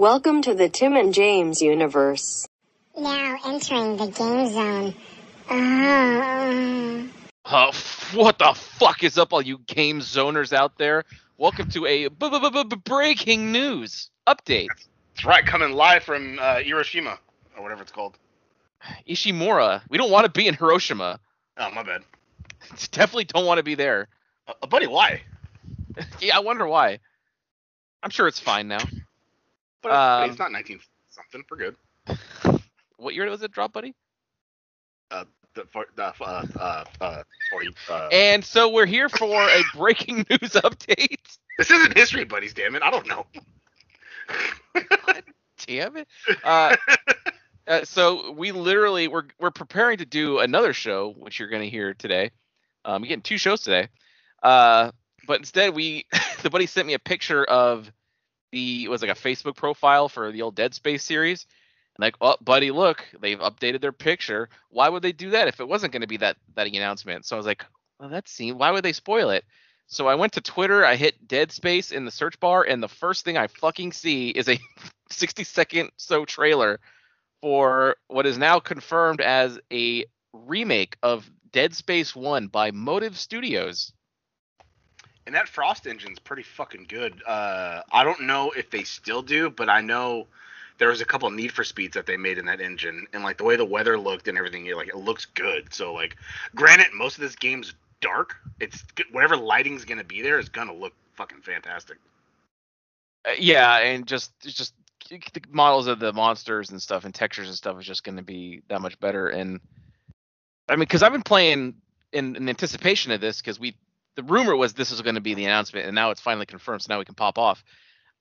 [0.00, 2.48] Welcome to the Tim and James universe.
[2.96, 4.94] Now entering the game zone.
[5.46, 7.06] Uh,
[7.44, 7.70] Uh,
[8.14, 11.04] what the fuck is up, all you game zoners out there?
[11.36, 14.68] Welcome to a b- b- b- b- breaking news update.
[14.68, 17.18] That's right, coming live from uh, Hiroshima
[17.58, 18.16] or whatever it's called.
[19.06, 21.20] Ishimura, we don't want to be in Hiroshima.
[21.58, 22.04] Oh, my bad.
[22.90, 24.08] Definitely don't want to be there.
[24.48, 25.20] Uh, uh, buddy, why?
[26.20, 27.00] yeah, I wonder why.
[28.02, 28.78] I'm sure it's fine now.
[29.82, 31.44] But Um, it's not 19 something.
[31.50, 31.76] We're good.
[32.96, 33.94] What year was it drop, buddy?
[35.10, 37.68] Uh, the, for, the, uh, uh, uh, 40.
[37.90, 41.16] Uh, And so we're here for a breaking news update.
[41.56, 42.52] this isn't history, buddies.
[42.52, 43.24] Damn it, I don't know.
[45.66, 46.08] Damn it.
[46.44, 46.76] Uh,
[47.66, 51.68] uh, so we literally we're we're preparing to do another show, which you're going to
[51.70, 52.30] hear today.
[52.84, 53.88] Um, we're getting two shows today.
[54.42, 54.90] Uh,
[55.26, 56.06] but instead, we
[56.42, 57.90] the buddy sent me a picture of
[58.52, 61.46] the it was like a Facebook profile for the old Dead Space series.
[61.96, 64.48] And like, oh, buddy, look, they've updated their picture.
[64.70, 67.26] Why would they do that if it wasn't going to be that that announcement?
[67.26, 67.64] So I was like,
[67.98, 68.26] well, that.
[68.54, 69.44] Why would they spoil it?
[69.86, 70.84] So I went to Twitter.
[70.84, 74.30] I hit Dead Space in the search bar, and the first thing I fucking see
[74.30, 74.58] is a
[75.10, 76.80] 60 second so trailer
[77.40, 83.92] for what is now confirmed as a remake of Dead Space 1 by Motive Studios.
[85.26, 87.22] And that Frost engine's pretty fucking good.
[87.26, 90.26] Uh, I don't know if they still do, but I know
[90.78, 93.38] there was a couple Need for Speeds that they made in that engine, and like
[93.38, 95.72] the way the weather looked and everything, like it looks good.
[95.72, 96.16] So like,
[96.54, 98.36] granted, most of this game's dark.
[98.60, 101.98] It's whatever lighting's gonna be there is gonna look fucking fantastic.
[103.28, 104.74] Uh, yeah, and just just
[105.10, 108.62] the models of the monsters and stuff and textures and stuff is just to be
[108.68, 109.28] that much better.
[109.28, 109.60] And
[110.68, 111.74] I mean, because I've been playing
[112.12, 113.76] in, in anticipation of this because we
[114.16, 116.82] the rumor was this was going to be the announcement, and now it's finally confirmed.
[116.82, 117.64] So now we can pop off.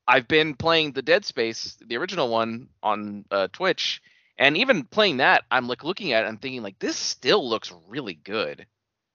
[0.07, 4.01] I've been playing the Dead Space, the original one, on uh, Twitch,
[4.37, 7.71] and even playing that, I'm like looking at it, and thinking like this still looks
[7.87, 8.65] really good.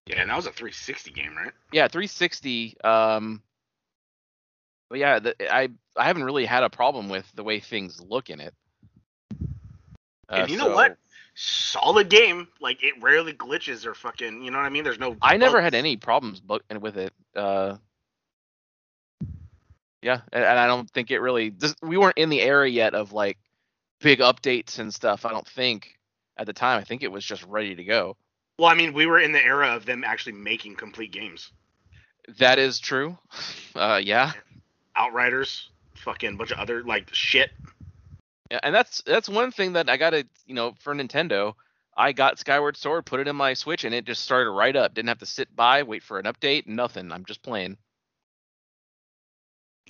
[0.06, 1.52] Yeah, and that was a 360 game, right?
[1.72, 2.76] Yeah, 360.
[2.84, 3.42] Um,
[4.90, 8.30] but yeah, the, I I haven't really had a problem with the way things look
[8.30, 8.54] in it.
[10.28, 10.96] Uh, and you know so- what?
[11.34, 12.48] Solid game.
[12.60, 14.42] Like it rarely glitches or fucking.
[14.42, 14.84] You know what I mean?
[14.84, 15.16] There's no.
[15.20, 16.40] I never had any problems
[16.80, 17.12] with it.
[17.34, 17.76] Uh,
[20.00, 21.50] yeah, and, and I don't think it really.
[21.50, 23.38] This, we weren't in the era yet of like
[24.00, 25.24] big updates and stuff.
[25.24, 25.98] I don't think
[26.36, 26.78] at the time.
[26.78, 28.16] I think it was just ready to go.
[28.58, 31.50] Well, I mean, we were in the era of them actually making complete games.
[32.38, 33.18] That is true.
[33.76, 34.30] Uh, yeah.
[34.94, 37.50] Outriders, fucking bunch of other like shit.
[38.62, 41.54] And that's that's one thing that I gotta, you know, for Nintendo,
[41.96, 44.94] I got Skyward Sword, put it in my Switch, and it just started right up.
[44.94, 47.12] Didn't have to sit by, wait for an update, nothing.
[47.12, 47.76] I'm just playing.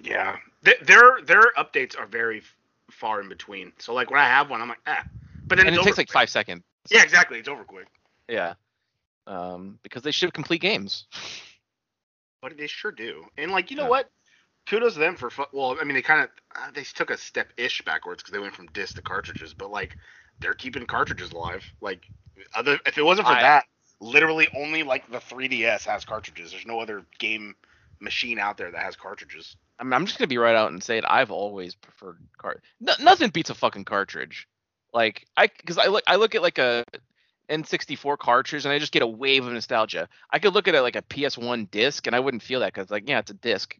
[0.03, 2.57] Yeah, Th- their their updates are very f-
[2.91, 3.73] far in between.
[3.79, 5.05] So like when I have one, I'm like, ah.
[5.49, 6.13] But then And it takes like quick.
[6.13, 6.63] five seconds.
[6.91, 7.39] Yeah, exactly.
[7.39, 7.89] It's over quick.
[8.29, 8.55] Yeah.
[9.27, 11.07] Um, because they ship complete games.
[12.43, 13.25] But they sure do.
[13.37, 13.89] And like, you know Yeah.
[13.89, 14.11] what?
[14.67, 17.49] Kudos to them for well, I mean, they kind of uh, they took a step
[17.57, 19.55] ish backwards because they went from disc to cartridges.
[19.55, 19.97] But like,
[20.41, 21.65] they're keeping cartridges alive.
[21.81, 22.03] Like,
[22.55, 23.65] other if it wasn't for I- that,
[24.01, 26.51] literally only like the 3DS has cartridges.
[26.53, 27.55] There's no other game
[28.01, 29.57] machine out there that has cartridges.
[29.79, 31.05] I mean, I'm just gonna be right out and say it.
[31.07, 32.63] I've always preferred cart.
[32.81, 34.47] No, nothing beats a fucking cartridge.
[34.93, 36.85] Like I, because I look, I look at like a
[37.51, 40.09] N64 cartridge and I just get a wave of nostalgia.
[40.31, 42.91] I could look at it like a PS1 disc and I wouldn't feel that because
[42.91, 43.77] like yeah, it's a disc.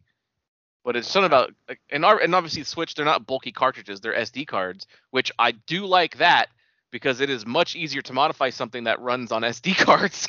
[0.85, 4.13] But it's something about like, and our, and obviously Switch, they're not bulky cartridges, they're
[4.13, 6.47] SD cards, which I do like that
[6.91, 10.27] because it is much easier to modify something that runs on SD cards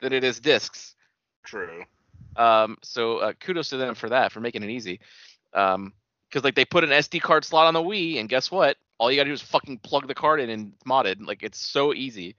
[0.00, 0.96] than it is discs.
[1.44, 1.84] True.
[2.36, 5.00] Um, so uh, kudos to them for that, for making it easy.
[5.52, 5.92] Um,
[6.28, 8.76] because like they put an SD card slot on the Wii, and guess what?
[8.98, 11.26] All you gotta do is fucking plug the card in and it's modded.
[11.26, 12.34] Like it's so easy.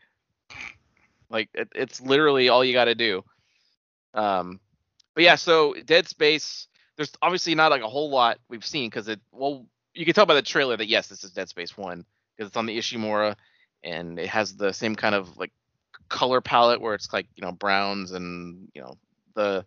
[1.30, 3.24] Like it, it's literally all you gotta do.
[4.14, 4.60] Um,
[5.14, 6.68] but yeah, so Dead Space.
[7.00, 9.22] There's obviously not like a whole lot we've seen because it.
[9.32, 12.04] Well, you can tell by the trailer that yes, this is Dead Space One
[12.36, 13.38] because it's on the Ishimura,
[13.86, 15.54] and it has the same kind of like
[16.10, 18.98] color palette where it's like you know browns and you know
[19.34, 19.66] the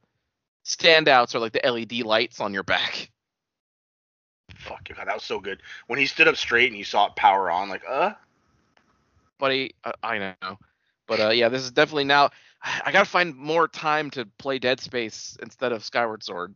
[0.66, 3.10] standouts are like the LED lights on your back.
[4.54, 5.62] Fuck, God, that was so good.
[5.86, 8.12] When he stood up straight and you saw it power on, like, uh,
[9.38, 10.58] Buddy, I, I know,
[11.06, 12.28] but uh, yeah, this is definitely now.
[12.62, 16.54] I gotta find more time to play Dead Space instead of Skyward Sword,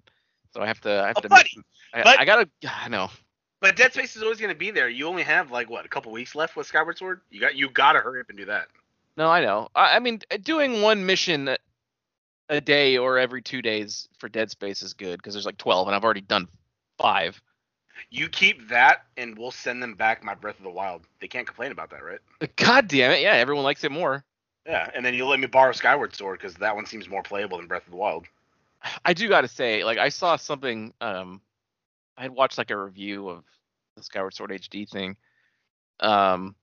[0.56, 1.02] so I have to.
[1.02, 1.28] I have Oh, to.
[1.28, 1.50] buddy,
[1.92, 2.48] I, but- I gotta.
[2.66, 3.10] I know.
[3.60, 4.88] but Dead Space is always gonna be there.
[4.88, 7.20] You only have like what a couple weeks left with Skyward Sword.
[7.30, 8.68] You got you gotta hurry up and do that.
[9.18, 9.68] No, I know.
[9.74, 11.58] I, I mean, uh, doing one mission a-
[12.48, 15.88] a day or every two days for Dead Space is good because there's like 12,
[15.88, 16.48] and I've already done
[16.98, 17.40] five.
[18.10, 21.02] You keep that, and we'll send them back my Breath of the Wild.
[21.20, 22.20] They can't complain about that, right?
[22.56, 23.20] God damn it!
[23.22, 24.22] Yeah, everyone likes it more.
[24.66, 27.56] Yeah, and then you let me borrow Skyward Sword because that one seems more playable
[27.58, 28.26] than Breath of the Wild.
[29.04, 30.92] I do got to say, like I saw something.
[31.00, 31.40] Um,
[32.16, 33.44] I had watched like a review of
[33.96, 35.16] the Skyward Sword HD thing.
[36.00, 36.54] Um,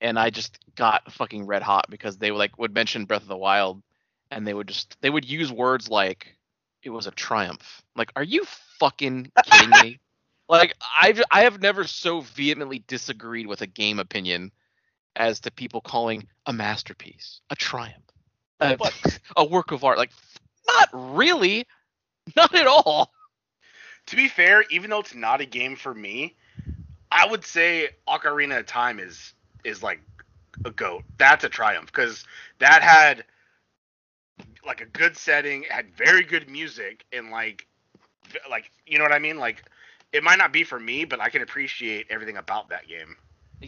[0.00, 3.36] and I just got fucking red hot because they like would mention Breath of the
[3.36, 3.82] Wild,
[4.30, 6.36] and they would just they would use words like
[6.82, 7.82] it was a triumph.
[7.96, 8.44] Like, are you
[8.78, 9.98] fucking kidding me?
[10.48, 14.52] Like I've I have never so vehemently disagreed with a game opinion
[15.16, 18.04] as to people calling a masterpiece, a triumph,
[18.60, 18.76] a,
[19.36, 19.98] a work of art.
[19.98, 20.10] Like,
[20.68, 21.66] not really,
[22.36, 23.12] not at all.
[24.06, 26.34] To be fair, even though it's not a game for me,
[27.10, 29.34] I would say Ocarina of Time is
[29.64, 30.00] is like
[30.64, 31.04] a goat.
[31.18, 32.24] That's a triumph because
[32.58, 33.24] that had
[34.66, 37.66] like a good setting, had very good music, and like
[38.50, 39.38] like you know what I mean.
[39.38, 39.64] Like
[40.12, 43.16] it might not be for me, but I can appreciate everything about that game.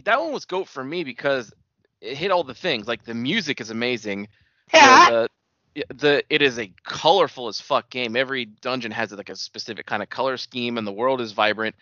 [0.05, 1.53] That one was goat for me because
[1.99, 2.87] it hit all the things.
[2.87, 4.27] Like the music is amazing.
[4.73, 5.09] Yeah.
[5.09, 5.29] The,
[5.73, 8.15] the, it is a colorful as fuck game.
[8.15, 11.75] Every dungeon has like a specific kind of color scheme, and the world is vibrant.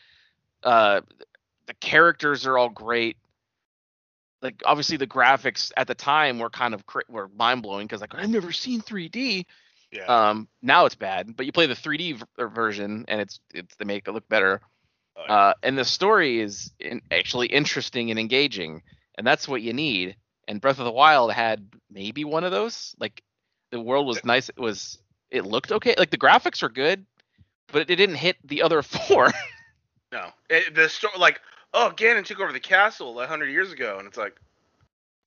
[0.63, 1.01] Uh,
[1.67, 3.17] the characters are all great.
[4.41, 8.01] Like obviously the graphics at the time were kind of cra- were mind blowing because
[8.01, 9.45] like I've never seen 3D.
[9.91, 10.05] Yeah.
[10.05, 13.75] Um, now it's bad, but you play the 3D v- er, version and it's it's
[13.75, 14.61] they make it look better.
[15.17, 15.33] Oh, yeah.
[15.33, 18.81] Uh, and the story is in, actually interesting and engaging,
[19.15, 20.15] and that's what you need.
[20.47, 22.95] And Breath of the Wild had maybe one of those.
[22.99, 23.21] Like
[23.71, 24.49] the world was nice.
[24.49, 24.99] It was
[25.31, 25.95] it looked okay.
[25.97, 27.05] Like the graphics were good,
[27.71, 29.31] but it didn't hit the other four.
[30.11, 31.41] no, it, the story like
[31.73, 34.39] oh Ganon took over the castle a hundred years ago, and it's like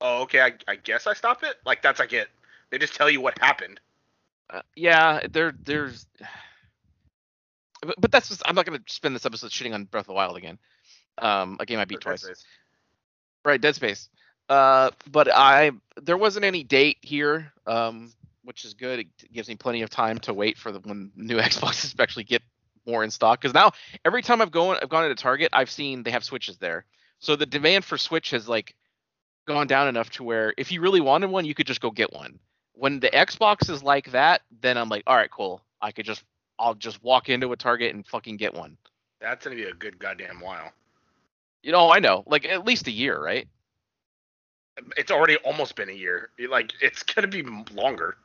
[0.00, 1.56] oh okay, I, I guess I stop it.
[1.65, 2.29] Like that's like it.
[2.71, 3.81] They just tell you what happened.
[4.50, 6.06] Uh, yeah, there there's.
[7.85, 10.12] But, but that's just, I'm not gonna spend this episode shitting on Breath of the
[10.12, 10.56] Wild again.
[11.19, 12.25] Um, a game I beat twice.
[13.45, 14.09] Right, Dead Space.
[14.49, 18.12] Uh, but I there wasn't any date here, um,
[18.44, 19.00] which is good.
[19.00, 22.43] It gives me plenty of time to wait for the when new Xboxes actually get
[22.87, 23.41] more in stock.
[23.41, 23.73] Because now
[24.05, 26.85] every time I've gone I've gone into Target, I've seen they have Switches there.
[27.19, 28.75] So the demand for Switch has like
[29.47, 32.12] gone down enough to where if you really wanted one, you could just go get
[32.12, 32.39] one.
[32.75, 35.61] When the Xbox is like that, then I'm like, all right, cool.
[35.81, 36.25] I could just
[36.59, 38.77] I'll just walk into a Target and fucking get one.
[39.21, 40.73] That's gonna be a good goddamn while.
[41.62, 43.47] You know, I know, like at least a year, right?
[44.97, 46.31] It's already almost been a year.
[46.49, 47.43] Like it's gonna be
[47.73, 48.17] longer.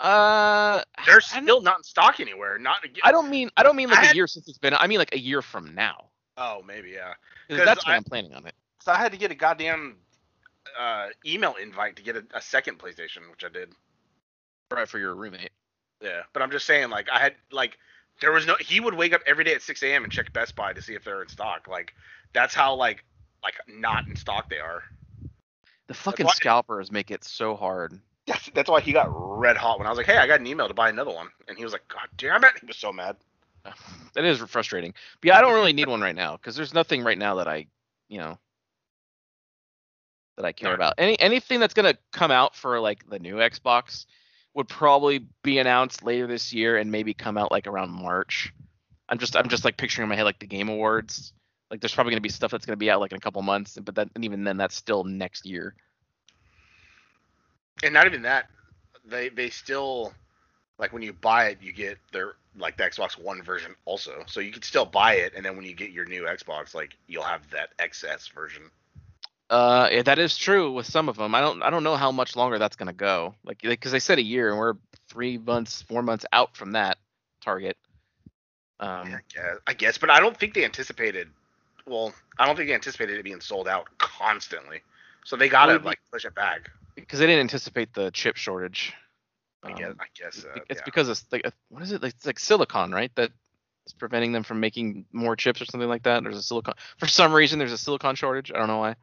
[0.00, 2.58] Uh, They're still not in stock anywhere.
[2.58, 2.78] Not.
[3.04, 4.74] I don't mean I don't mean like I a had- year since it's been.
[4.74, 6.06] I mean like a year from now.
[6.36, 7.14] Oh, maybe yeah.
[7.48, 8.54] that's when I- I'm planning on it.
[8.80, 9.96] So I had to get a goddamn
[10.78, 13.72] uh, email invite to get a, a second PlayStation, which I did.
[14.72, 15.50] Right for your roommate.
[16.02, 17.78] Yeah, but I'm just saying, like I had like
[18.20, 18.56] there was no.
[18.58, 20.02] He would wake up every day at 6 a.m.
[20.04, 21.68] and check Best Buy to see if they're in stock.
[21.68, 21.94] Like
[22.32, 23.04] that's how like
[23.44, 24.82] like not in stock they are.
[25.88, 28.00] The fucking scalpers make it so hard.
[28.26, 30.46] That's that's why he got red hot when I was like, hey, I got an
[30.46, 32.92] email to buy another one, and he was like, God damn it, he was so
[32.92, 33.16] mad.
[34.14, 34.92] That is frustrating.
[35.20, 37.48] But yeah, I don't really need one right now because there's nothing right now that
[37.48, 37.66] I,
[38.10, 38.38] you know,
[40.36, 40.74] that I care No.
[40.74, 40.94] about.
[40.98, 44.04] Any anything that's gonna come out for like the new Xbox
[44.54, 48.52] would probably be announced later this year and maybe come out like around March.
[49.08, 51.32] I'm just I'm just like picturing in my head like the Game Awards.
[51.70, 53.78] Like there's probably gonna be stuff that's gonna be out like in a couple months,
[53.82, 55.74] but that and even then that's still next year.
[57.82, 58.48] And not even that,
[59.04, 60.12] they they still
[60.78, 64.24] like when you buy it, you get their like the Xbox One version also.
[64.26, 66.96] So you could still buy it, and then when you get your new Xbox, like
[67.06, 68.62] you'll have that XS version.
[69.50, 71.34] Uh, yeah, that is true with some of them.
[71.34, 73.34] I don't I don't know how much longer that's gonna go.
[73.44, 74.74] Like because they said a year and we're
[75.08, 76.98] three months, four months out from that
[77.42, 77.76] target.
[78.80, 81.28] Um, I guess, I guess, but I don't think they anticipated.
[81.86, 84.80] Well, I don't think they anticipated it being sold out constantly.
[85.24, 86.70] So they gotta like push it back.
[86.94, 88.92] Because they didn't anticipate the chip shortage.
[89.62, 89.94] I Um, guess.
[90.00, 90.44] I guess.
[90.44, 90.84] Uh, it's yeah.
[90.84, 92.02] because it's like what is it?
[92.02, 93.10] Like, it's like silicon, right?
[93.16, 93.30] That
[93.86, 96.22] is preventing them from making more chips or something like that.
[96.22, 97.58] There's a silicon for some reason.
[97.58, 98.50] There's a silicon shortage.
[98.52, 98.96] I don't know why.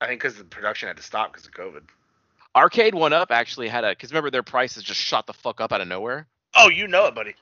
[0.00, 1.82] I think because the production had to stop because of COVID.
[2.54, 5.72] Arcade One Up actually had a because remember their prices just shot the fuck up
[5.72, 6.26] out of nowhere.
[6.56, 7.34] Oh, you know it, buddy.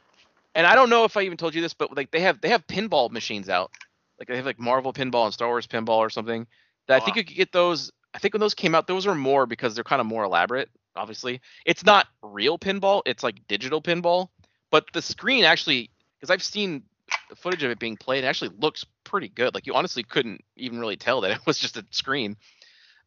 [0.55, 2.49] And I don't know if I even told you this, but like they have they
[2.49, 3.71] have pinball machines out.
[4.19, 6.47] Like they have like Marvel pinball and Star Wars pinball or something.
[6.88, 7.21] That I think Wow.
[7.21, 7.93] you could get those.
[8.16, 10.70] I think when those came out, those were more because they're kind of more elaborate.
[10.96, 14.30] Obviously, it's not real pinball; it's like digital pinball.
[14.73, 16.85] But the screen actually, because I've seen
[17.30, 19.54] the footage of it being played, it actually looks pretty good.
[19.54, 22.37] Like you honestly couldn't even really tell that it was just a screen.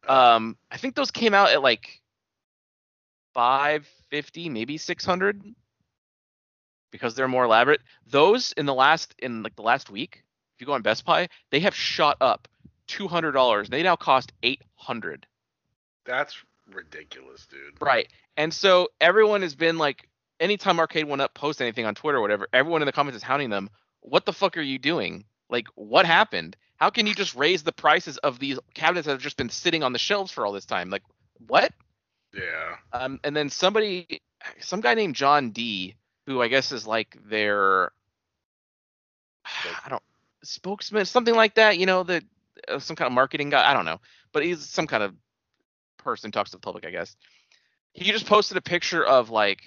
[0.08, 2.02] Um, I think those came out at like
[3.34, 5.42] five fifty, maybe six hundred.
[6.92, 7.82] because they're more elaborate.
[8.08, 10.24] Those in the last in like the last week,
[10.56, 12.48] if you go on Best Buy, they have shot up
[12.90, 13.68] two hundred dollars.
[13.68, 15.26] They now cost eight hundred.
[16.04, 16.36] That's
[16.72, 17.80] ridiculous, dude.
[17.80, 18.08] Right.
[18.36, 20.08] And so everyone has been like,
[20.40, 23.22] anytime Arcade One Up posts anything on Twitter or whatever, everyone in the comments is
[23.22, 23.70] hounding them.
[24.00, 25.24] What the fuck are you doing?
[25.48, 26.56] Like, what happened?
[26.76, 29.82] How can you just raise the prices of these cabinets that have just been sitting
[29.82, 30.90] on the shelves for all this time?
[30.90, 31.02] Like,
[31.46, 31.72] what?
[32.34, 32.76] Yeah.
[32.92, 34.22] Um, and then somebody,
[34.58, 35.94] some guy named John D,
[36.26, 37.92] who I guess is like their,
[39.84, 40.02] I don't,
[40.42, 41.76] spokesman, something like that.
[41.76, 42.22] You know, the
[42.78, 43.68] some kind of marketing guy.
[43.68, 44.00] I don't know,
[44.32, 45.14] but he's some kind of
[45.98, 47.16] person talks to the public, I guess.
[47.92, 49.60] He just posted a picture of like,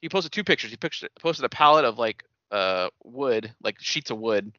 [0.00, 0.70] he posted two pictures.
[0.70, 4.52] He pictured, posted a pallet of like uh wood, like sheets of wood,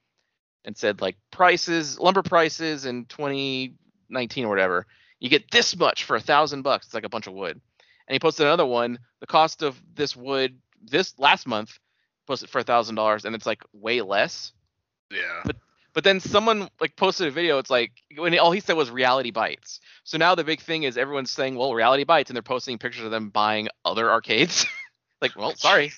[0.65, 4.87] and said like prices, lumber prices in 2019 or whatever.
[5.19, 6.87] You get this much for a thousand bucks.
[6.87, 7.59] It's like a bunch of wood.
[8.07, 8.99] And he posted another one.
[9.21, 11.79] The cost of this wood this last month
[12.27, 14.51] posted for a thousand dollars, and it's like way less.
[15.11, 15.41] Yeah.
[15.45, 15.57] But
[16.01, 17.59] then someone like posted a video.
[17.59, 19.79] It's like when all he said was reality bites.
[20.03, 23.05] So now the big thing is everyone's saying, well, reality bites, and they're posting pictures
[23.05, 24.65] of them buying other arcades.
[25.21, 25.91] like, well, sorry,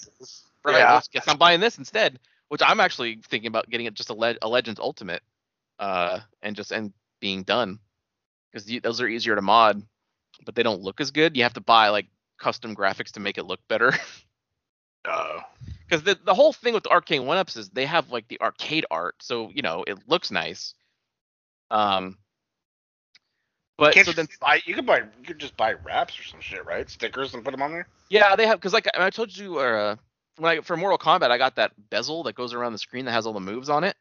[0.65, 1.01] right, Yeah.
[1.11, 2.19] guess I'm buying this instead.
[2.49, 5.23] Which I'm actually thinking about getting it just a, Le- a Legends Ultimate,
[5.79, 7.79] uh, and just and being done,
[8.51, 9.81] because those are easier to mod,
[10.45, 11.35] but they don't look as good.
[11.35, 13.93] You have to buy like custom graphics to make it look better.
[15.07, 15.39] Uh,
[15.87, 18.41] because the the whole thing with the Arcade One Ups is they have like the
[18.41, 20.73] arcade art, so you know it looks nice.
[21.71, 22.17] Um,
[23.77, 24.61] but can't so you then buy?
[24.65, 24.99] You could buy.
[24.99, 26.89] You could just buy wraps or some shit, right?
[26.89, 27.87] Stickers and put them on there.
[28.09, 29.95] yeah, they have because like I I told you uh,
[30.37, 33.11] when I for Mortal Kombat I got that bezel that goes around the screen that
[33.11, 33.95] has all the moves on it.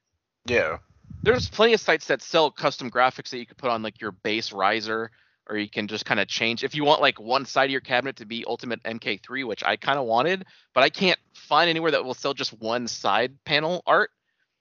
[0.46, 0.78] Yeah.
[1.22, 4.12] There's plenty of sites that sell custom graphics that you could put on like your
[4.12, 5.10] base riser,
[5.48, 7.80] or you can just kind of change if you want like one side of your
[7.80, 11.90] cabinet to be Ultimate MK3, which I kind of wanted, but I can't find anywhere
[11.90, 14.10] that will sell just one side panel art.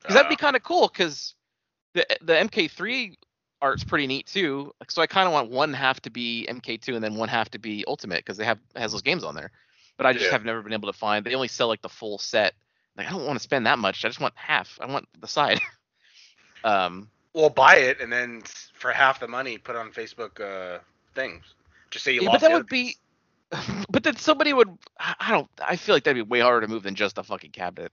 [0.02, 0.88] Because that'd be Uh, kind of cool.
[0.90, 1.36] Because
[1.94, 3.16] the the MK3
[3.62, 4.74] art's pretty neat too.
[4.90, 7.60] So I kind of want one half to be MK2 and then one half to
[7.60, 9.52] be Ultimate because they have has those games on there.
[9.96, 10.32] But I just Yeah.
[10.32, 11.25] have never been able to find.
[11.25, 12.56] They only sell like the full set.
[12.98, 14.04] Like I don't want to spend that much.
[14.04, 14.78] I just want half.
[14.82, 15.62] I want the side.
[16.66, 17.10] um.
[17.34, 20.80] Well, buy it and then for half the money, put on Facebook uh,
[21.16, 21.44] things.
[21.92, 22.42] Just say you Yeah, lost.
[22.42, 22.98] but that would be.
[23.90, 24.70] But then somebody would.
[25.00, 25.48] I I don't.
[25.62, 27.92] I feel like that'd be way harder to move than just a fucking cabinet.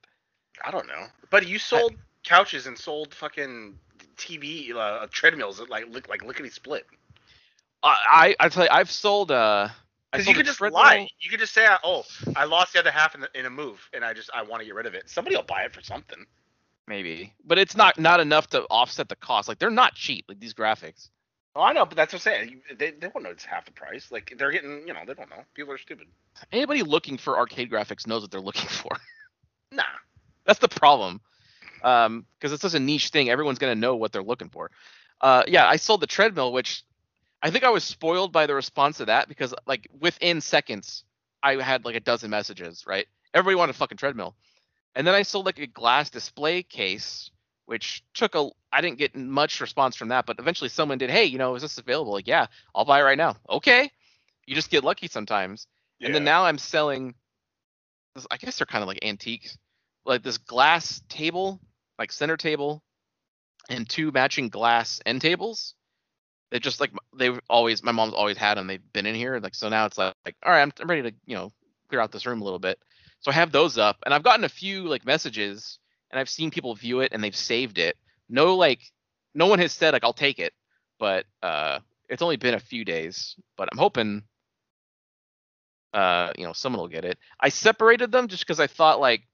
[0.64, 1.06] I don't know.
[1.30, 1.94] But you sold
[2.25, 3.78] couches and sold fucking
[4.16, 6.87] TV uh, treadmills that like look like lickety split.
[7.82, 9.30] I I I tell you, I've sold.
[9.30, 9.68] uh
[10.12, 11.09] Because you could just treadmill- lie.
[11.20, 12.04] You could just say, "Oh,
[12.37, 14.61] I lost the other half in, the, in a move, and I just I want
[14.61, 16.25] to get rid of it." Somebody will buy it for something.
[16.90, 19.49] Maybe, but it's not not enough to offset the cost.
[19.49, 20.26] Like they're not cheap.
[20.28, 21.09] Like these graphics.
[21.56, 22.62] Oh, I know, but that's what I'm saying.
[22.78, 24.11] They they won't know it's half the price.
[24.11, 25.44] Like they're getting, you know, they don't know.
[25.54, 26.09] People are stupid.
[26.52, 28.90] Anybody looking for arcade graphics knows what they're looking for.
[29.73, 29.85] Nah.
[30.44, 31.20] That's the problem.
[31.85, 33.30] Um, because it's such a niche thing.
[33.30, 34.68] Everyone's gonna know what they're looking for.
[35.20, 36.82] Uh, yeah, I sold the treadmill, which
[37.40, 41.04] I think I was spoiled by the response to that because like within seconds,
[41.40, 42.85] I had like a dozen messages.
[42.85, 44.35] Right, everybody wanted a fucking treadmill,
[44.94, 47.30] and then I sold like a glass display case,
[47.66, 48.49] which took a.
[48.73, 51.11] I didn't get much response from that, but eventually someone did.
[51.11, 52.12] Hey, you know, is this available?
[52.12, 53.37] Like, yeah, I'll buy it right now.
[53.49, 53.90] Okay,
[54.47, 55.66] you just get lucky sometimes.
[55.99, 56.06] Yeah.
[56.06, 57.14] And then now I'm selling.
[58.14, 59.56] this- I guess they're kind of like antiques,
[60.04, 61.61] like this glass table,
[61.99, 62.82] like center table,
[63.68, 65.75] and two matching glass end tables.
[66.50, 68.66] They just like they've always my mom's always had them.
[68.66, 71.02] They've been in here, like so now it's like, like all right, I'm, I'm ready
[71.02, 71.52] to you know
[71.88, 72.78] clear out this room a little bit.
[73.20, 75.78] So I have those up, and I've gotten a few like messages,
[76.10, 77.96] and I've seen people view it and they've saved it.
[78.28, 78.80] No like,
[79.34, 80.52] no one has said like I'll take it,
[80.98, 83.36] but uh, it's only been a few days.
[83.56, 84.22] But I'm hoping
[85.92, 87.18] uh, you know, someone will get it.
[87.38, 89.26] I separated them just because I thought like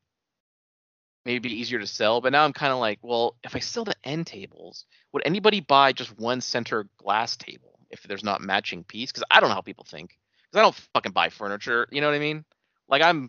[1.25, 3.59] maybe it'd be easier to sell, but now I'm kind of like, well, if I
[3.59, 8.41] sell the end tables, would anybody buy just one center glass table if there's not
[8.41, 9.11] matching piece?
[9.11, 10.17] Because I don't know how people think.
[10.51, 11.89] Because I don't fucking buy furniture.
[11.91, 12.45] You know what I mean?
[12.89, 13.29] Like I'm.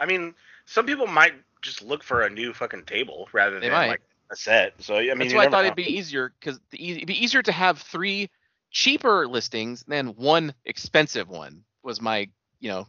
[0.00, 3.76] I mean, some people might just look for a new fucking table rather They than
[3.76, 3.88] might.
[3.88, 4.02] like
[4.32, 4.74] a set.
[4.82, 5.66] So I mean, that's why I thought know.
[5.66, 8.30] it'd be easier because it'd be easier to have three
[8.70, 11.64] cheaper listings than one expensive one.
[11.82, 12.28] Was my
[12.60, 12.88] you know,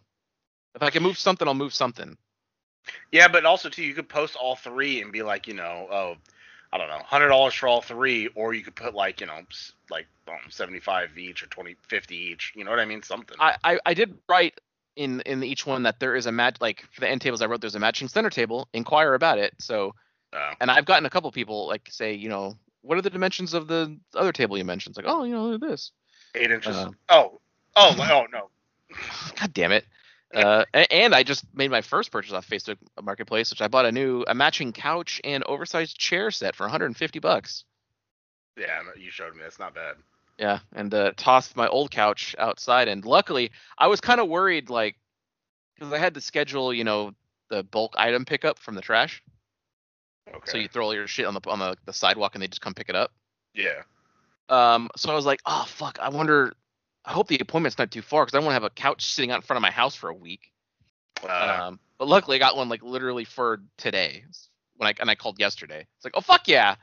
[0.75, 2.17] if I can move something, I'll move something.
[3.11, 6.15] Yeah, but also too, you could post all three and be like, you know, oh,
[6.73, 9.39] I don't know, hundred dollars for all three, or you could put like, you know,
[9.89, 12.53] like um, seventy five each or 20, 50 each.
[12.55, 13.03] You know what I mean?
[13.03, 13.37] Something.
[13.39, 14.59] I, I I did write
[14.95, 17.45] in in each one that there is a match like for the end tables I
[17.45, 18.67] wrote there's a matching center table.
[18.73, 19.53] Inquire about it.
[19.59, 19.93] So
[20.59, 23.67] and I've gotten a couple people like say you know what are the dimensions of
[23.67, 24.93] the other table you mentioned?
[24.93, 25.91] It's like oh you know this.
[26.35, 26.75] eight inches.
[26.75, 27.41] uh, oh,
[27.75, 28.49] oh, oh no.
[29.35, 29.85] God damn it.
[30.33, 33.91] Uh, and I just made my first purchase off Facebook Marketplace, which I bought a
[33.91, 37.65] new a matching couch and oversized chair set for 150 bucks.
[38.57, 39.41] Yeah, you showed me.
[39.43, 39.95] That's not bad.
[40.37, 42.87] Yeah, and uh, tossed my old couch outside.
[42.87, 44.95] And luckily, I was kind of worried, like,
[45.75, 47.11] because I had to schedule, you know,
[47.49, 49.21] the bulk item pickup from the trash.
[50.27, 50.51] Okay.
[50.51, 52.61] So you throw all your shit on the on the, the sidewalk, and they just
[52.61, 53.11] come pick it up.
[53.53, 53.83] yeah.
[54.49, 56.53] Um, so I was like, oh fuck, I wonder.
[57.05, 59.05] I hope the appointment's not too far because I don't want to have a couch
[59.05, 60.51] sitting out in front of my house for a week.
[61.23, 64.25] Uh, Um, but luckily, I got one like literally for today
[64.75, 65.85] when I and I called yesterday.
[65.95, 66.75] It's like, oh fuck yeah.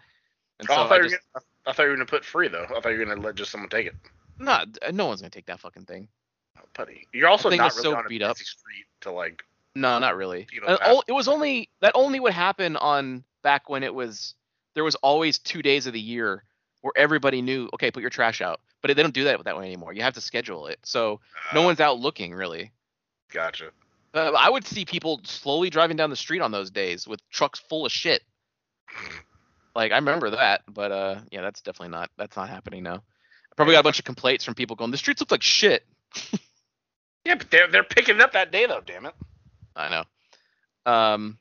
[0.58, 2.06] And oh, so I, thought I you were just, gonna, I thought you were gonna
[2.06, 2.64] put free though.
[2.64, 3.94] I thought you were gonna let just someone take it.
[4.38, 6.08] not no one's gonna take that fucking thing.
[6.58, 7.06] Oh, putty.
[7.12, 8.36] You're also not really so on a beat up.
[8.36, 9.42] street to like.
[9.74, 10.46] No, not really.
[10.52, 14.34] You know, oh, it was only that only would happen on back when it was
[14.74, 16.42] there was always two days of the year
[16.80, 19.66] where everybody knew okay put your trash out, but they don't do that that way
[19.66, 19.92] anymore.
[19.92, 21.20] You have to schedule it, so
[21.54, 22.72] no uh, one's out looking really.
[23.30, 23.70] Gotcha.
[24.14, 27.58] Uh, I would see people slowly driving down the street on those days with trucks
[27.58, 28.22] full of shit.
[29.74, 32.96] Like I remember that, but uh, yeah, that's definitely not that's not happening now.
[32.96, 35.84] I probably got a bunch of complaints from people going, "The streets look like shit."
[37.24, 38.80] Yeah, but they're they're picking it up that day though.
[38.84, 39.14] Damn it.
[39.76, 40.90] I know.
[40.90, 41.38] Um,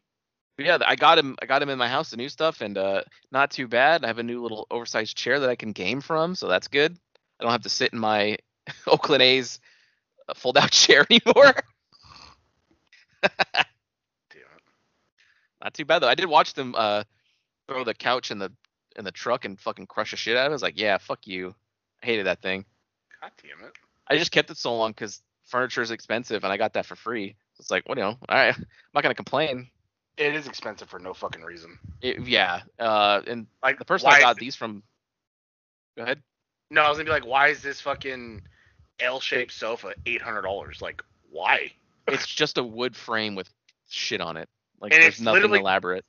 [0.57, 1.37] but yeah, I got him.
[1.41, 4.03] I got him in my house, the new stuff, and uh, not too bad.
[4.03, 6.97] I have a new little oversized chair that I can game from, so that's good.
[7.39, 8.37] I don't have to sit in my
[8.87, 9.59] Oakland A's
[10.27, 11.53] uh, fold-out chair anymore.
[13.21, 13.63] Damn
[14.33, 14.63] it.
[15.63, 16.09] not too bad though.
[16.09, 17.03] I did watch them uh,
[17.67, 18.51] throw the couch in the
[18.95, 20.53] in the truck and fucking crush the shit out of it.
[20.53, 21.53] I was like, yeah, fuck you.
[22.01, 22.65] I hated that thing.
[23.21, 23.73] God damn it.
[24.07, 26.95] I just kept it so long because furniture is expensive, and I got that for
[26.95, 27.35] free.
[27.59, 29.67] It's like, what you know, all right, I'm not gonna complain.
[30.17, 31.77] It is expensive for no fucking reason.
[32.01, 34.83] It, yeah, uh, and Like the person I got these from.
[35.95, 36.21] Go ahead.
[36.69, 38.41] No, I was gonna be like, why is this fucking
[38.99, 40.81] L-shaped sofa eight hundred dollars?
[40.81, 41.71] Like, why?
[42.07, 43.49] It's just a wood frame with
[43.89, 44.49] shit on it.
[44.79, 46.05] Like And there's nothing elaborate.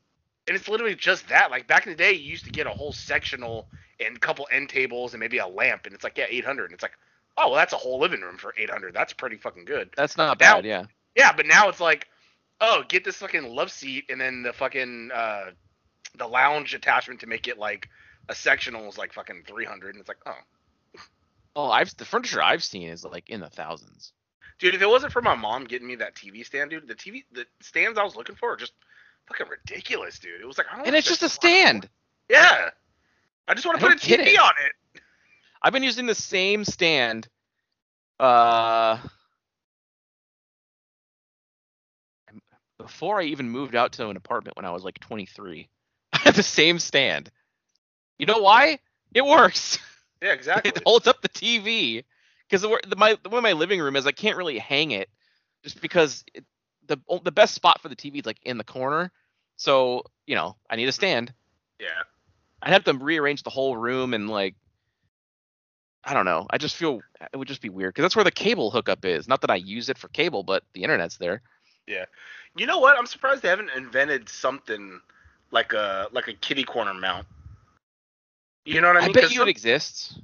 [0.48, 1.50] And it's literally just that.
[1.50, 3.68] Like back in the day, you used to get a whole sectional
[4.00, 6.64] and a couple end tables and maybe a lamp, and it's like yeah, eight hundred.
[6.66, 6.98] And it's like,
[7.36, 8.94] oh, well, that's a whole living room for eight hundred.
[8.94, 9.90] That's pretty fucking good.
[9.96, 10.64] That's not Now- bad.
[10.64, 10.84] Yeah.
[11.14, 12.06] Yeah, but now it's like,
[12.60, 15.50] oh, get this fucking love seat and then the fucking uh,
[16.16, 17.88] the lounge attachment to make it like
[18.28, 20.32] a sectional is like fucking three hundred, and it's like, oh,
[21.56, 24.12] Oh, I've the furniture I've seen is like in the thousands.
[24.60, 27.24] dude, if it wasn't for my mom getting me that TV stand, dude, the TV
[27.32, 28.72] the stands I was looking for are just
[29.28, 30.40] fucking ridiculous, dude.
[30.40, 31.88] It was like, I don't And it's just a stand.
[32.28, 32.70] Yeah.
[33.46, 34.38] I just want to put a TV it.
[34.38, 35.02] on it.
[35.62, 37.28] I've been using the same stand.
[38.20, 38.98] Uh,
[42.78, 45.68] before I even moved out to an apartment when I was like 23,
[46.12, 47.30] I had the same stand.
[48.18, 48.78] You know why?
[49.14, 49.78] It works.
[50.20, 50.72] Yeah, exactly.
[50.74, 52.02] it holds up the TV
[52.48, 55.08] because the, the my the way my living room is, I can't really hang it
[55.62, 56.44] just because it,
[56.88, 59.12] the the best spot for the TV is like in the corner.
[59.56, 61.32] So you know, I need a stand.
[61.78, 62.02] yeah.
[62.60, 64.56] I'd have to rearrange the whole room and like
[66.04, 66.46] I don't know.
[66.50, 67.00] I just feel
[67.32, 69.28] it would just be weird because that's where the cable hookup is.
[69.28, 71.42] Not that I use it for cable, but the internet's there.
[71.86, 72.06] Yeah.
[72.56, 72.96] You know what?
[72.98, 75.00] I'm surprised they haven't invented something
[75.50, 77.26] like a like a kitty corner mount.
[78.64, 79.10] You know what I mean?
[79.10, 80.18] I, bet you some- it exists.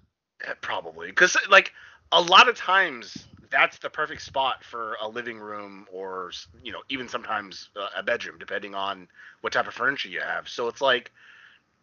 [0.47, 1.73] Eh, Probably, because like
[2.13, 6.83] a lot of times that's the perfect spot for a living room or you know
[6.89, 9.09] even sometimes uh, a bedroom, depending on
[9.41, 10.49] what type of furniture you have.
[10.49, 11.13] So it's like,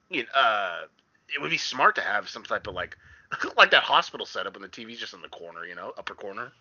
[0.10, 0.82] you know, uh,
[1.34, 2.98] it would be smart to have some type of like
[3.58, 6.52] like that hospital setup and the TV's just in the corner, you know, upper corner.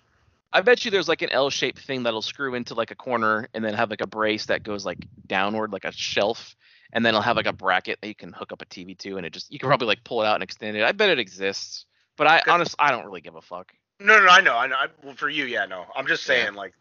[0.52, 3.64] I bet you there's like an L-shaped thing that'll screw into like a corner and
[3.64, 6.56] then have like a brace that goes like downward like a shelf
[6.92, 9.16] and then it'll have like a bracket that you can hook up a TV to
[9.16, 10.82] and it just you can probably like pull it out and extend it.
[10.82, 11.86] I bet it exists.
[12.16, 13.72] But I honestly I don't really give a fuck.
[14.00, 14.76] No, no, I know, I know.
[14.76, 15.84] I, well, for you, yeah, no.
[15.94, 16.72] I'm just saying, like,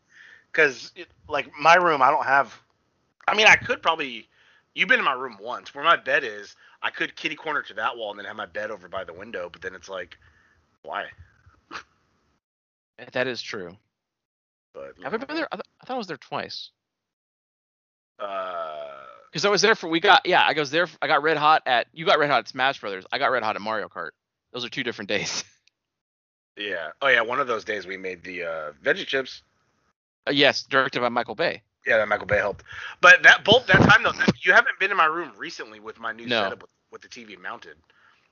[0.52, 0.94] because
[1.28, 2.58] like my room, I don't have.
[3.28, 4.28] I mean, I could probably.
[4.74, 6.56] You've been in my room once, where my bed is.
[6.82, 9.14] I could kitty corner to that wall and then have my bed over by the
[9.14, 10.18] window, but then it's like,
[10.84, 11.08] why?
[13.12, 13.76] That is true.
[14.74, 15.48] But Have I been there?
[15.52, 16.70] I, th- I thought I was there twice.
[18.20, 21.24] Uh, Because I was there for we got yeah I was there for, I got
[21.24, 23.62] red hot at you got red hot at Smash Brothers I got red hot at
[23.62, 24.10] Mario Kart
[24.52, 25.44] those are two different days
[26.58, 26.90] yeah.
[27.02, 29.44] Oh yeah, one of those days we made the uh, veggie chips.
[30.28, 32.64] uh, yes directed by Michael Bay Yeah, that Michael Bay helped.
[33.02, 36.00] But that both that time though, that, you haven't been in my room recently with
[36.00, 36.30] my new No.
[36.30, 37.78] setup with, with the TV mounted.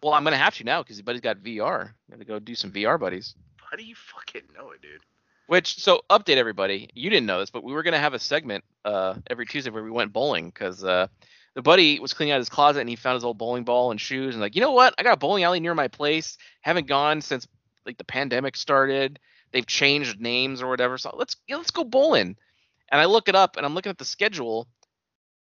[0.01, 2.97] well I'm gonna have to now because buddy's got VR gotta go do some VR
[2.97, 5.01] buddies How do you fucking know it, dude?
[5.47, 8.63] which so update everybody you didn't know this but we were gonna have a segment
[8.86, 11.08] uh every Tuesday where we went bowling because uh
[11.56, 13.99] the buddy was cleaning out his closet and he found his old bowling ball and
[13.99, 16.88] shoes and like you know what I got a bowling alley near my place haven't
[16.88, 17.47] gone since
[17.88, 19.19] like the pandemic started
[19.52, 20.97] they've changed names or whatever.
[20.97, 22.36] So let's yeah, let's go bowling.
[22.89, 24.67] And I look it up and I'm looking at the schedule,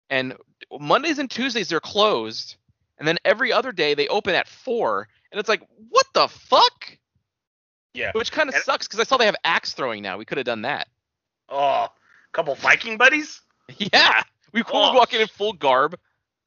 [0.10, 0.36] and
[0.80, 2.56] Mondays and Tuesdays they're closed,
[2.98, 6.98] and then every other day they open at four, and it's like what the fuck?
[7.94, 8.12] Yeah.
[8.14, 10.18] Which kind of sucks because I saw they have axe throwing now.
[10.18, 10.88] We could have done that.
[11.50, 11.88] Oh,
[12.32, 13.42] couple Viking buddies.
[13.78, 14.94] Yeah, we could Oh.
[14.94, 15.96] walk in in full garb.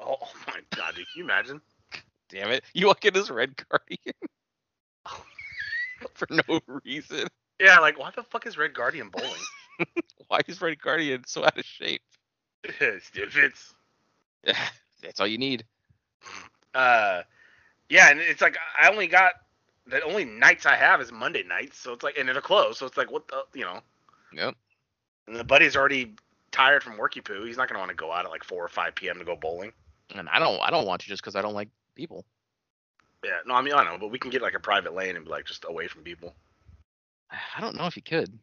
[0.00, 0.16] Oh,
[0.48, 1.60] my god, dude, can you imagine?
[2.28, 4.14] Damn it, you walk in as a Red Guardian
[6.14, 7.28] for no reason.
[7.60, 9.30] Yeah, like why the fuck is Red Guardian bowling?
[10.28, 12.02] Why is Red Guardian so out of shape?
[13.00, 13.26] Still.
[15.02, 15.64] That's all you need.
[16.74, 17.22] Uh,
[17.88, 19.32] yeah, and it's like I only got
[19.86, 22.86] the only nights I have is Monday nights, so it's like and they're closed, so
[22.86, 23.80] it's like what the you know.
[24.32, 24.54] Yep.
[25.26, 26.14] And the buddy's already
[26.50, 27.44] tired from worky poo.
[27.44, 29.18] He's not gonna want to go out at like four or five p.m.
[29.18, 29.72] to go bowling.
[30.14, 32.24] And I don't I don't want to just because I don't like people.
[33.24, 35.24] Yeah, no, I mean I know, but we can get like a private lane and
[35.24, 36.34] be like just away from people.
[37.30, 38.38] I don't know if you could.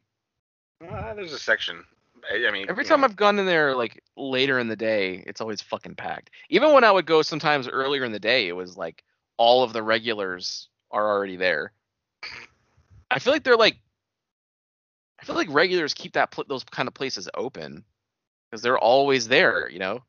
[0.87, 1.83] Uh, there's a section.
[2.31, 5.23] I I mean, Every time know, I've gone in there like later in the day,
[5.27, 6.31] it's always fucking packed.
[6.49, 9.03] Even when I would go sometimes earlier in the day, it was like
[9.37, 11.73] all of the regulars are already there.
[13.11, 13.77] I feel like they're like
[15.21, 17.83] I feel like regulars keep that pl- those kind of places open
[18.49, 20.03] because they're always there, you know.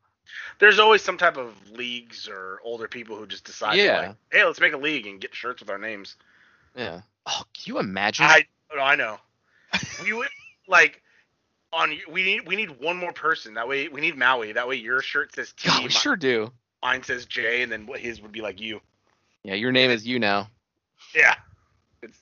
[0.59, 3.99] There's always some type of leagues or older people who just decide, Yeah.
[3.99, 6.15] like, hey, let's make a league and get shirts with our names.
[6.75, 7.01] Yeah.
[7.25, 8.25] Oh, can you imagine?
[8.25, 8.45] I
[8.79, 9.17] I know.
[10.03, 10.29] we would
[10.67, 11.01] like
[11.73, 13.53] on we need we need one more person.
[13.55, 14.53] That way we need Maui.
[14.53, 16.51] That way your shirt says T, God, we sure do.
[16.81, 18.81] mine says J, and then what his would be like you.
[19.43, 20.49] Yeah, your name is you now.
[21.15, 21.35] Yeah.
[22.01, 22.19] It's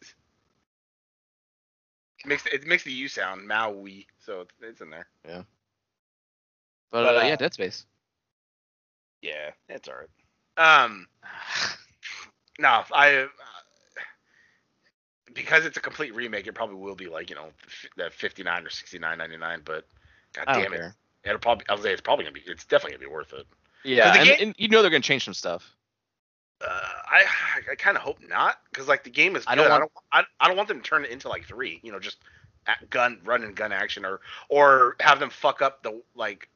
[2.19, 5.07] it makes it makes the U sound Maui, so it's, it's in there.
[5.23, 5.45] But,
[6.91, 7.85] But, uh, uh, yeah, Dead Space.
[9.21, 10.07] Yeah, it's alright.
[10.57, 11.07] Um,
[12.59, 13.27] no, I uh,
[15.33, 18.43] because it's a complete remake, it probably will be like you know f- that fifty
[18.43, 19.61] nine or sixty nine ninety nine.
[19.63, 19.85] But
[20.33, 20.95] god I don't damn it, care.
[21.25, 23.45] it'll probably I'll say it's probably gonna be it's definitely gonna be worth it.
[23.83, 25.75] Yeah, and, game- and you know they're gonna change some stuff.
[26.61, 27.23] Uh, I
[27.71, 29.51] I kind of hope not because like the game is good.
[29.51, 31.11] I I don't don't, I want- don't I, I don't want them to turn it
[31.11, 31.79] into like three.
[31.83, 32.17] You know, just
[32.67, 36.49] at gun run and gun action or or have them fuck up the like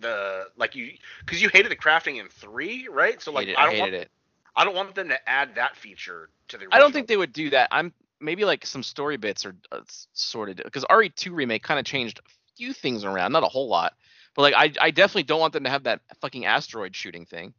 [0.00, 0.92] the like you
[1.24, 3.20] because you hated the crafting in three, right?
[3.20, 4.10] So like hated, I I don't hated want it.
[4.56, 6.66] I don't want them to add that feature to the.
[6.72, 7.68] I don't think they would do that.
[7.72, 9.80] I'm maybe like some story bits are uh,
[10.12, 13.94] sorted because RE2 remake kind of changed a few things around, not a whole lot,
[14.34, 17.52] but like I I definitely don't want them to have that fucking asteroid shooting thing.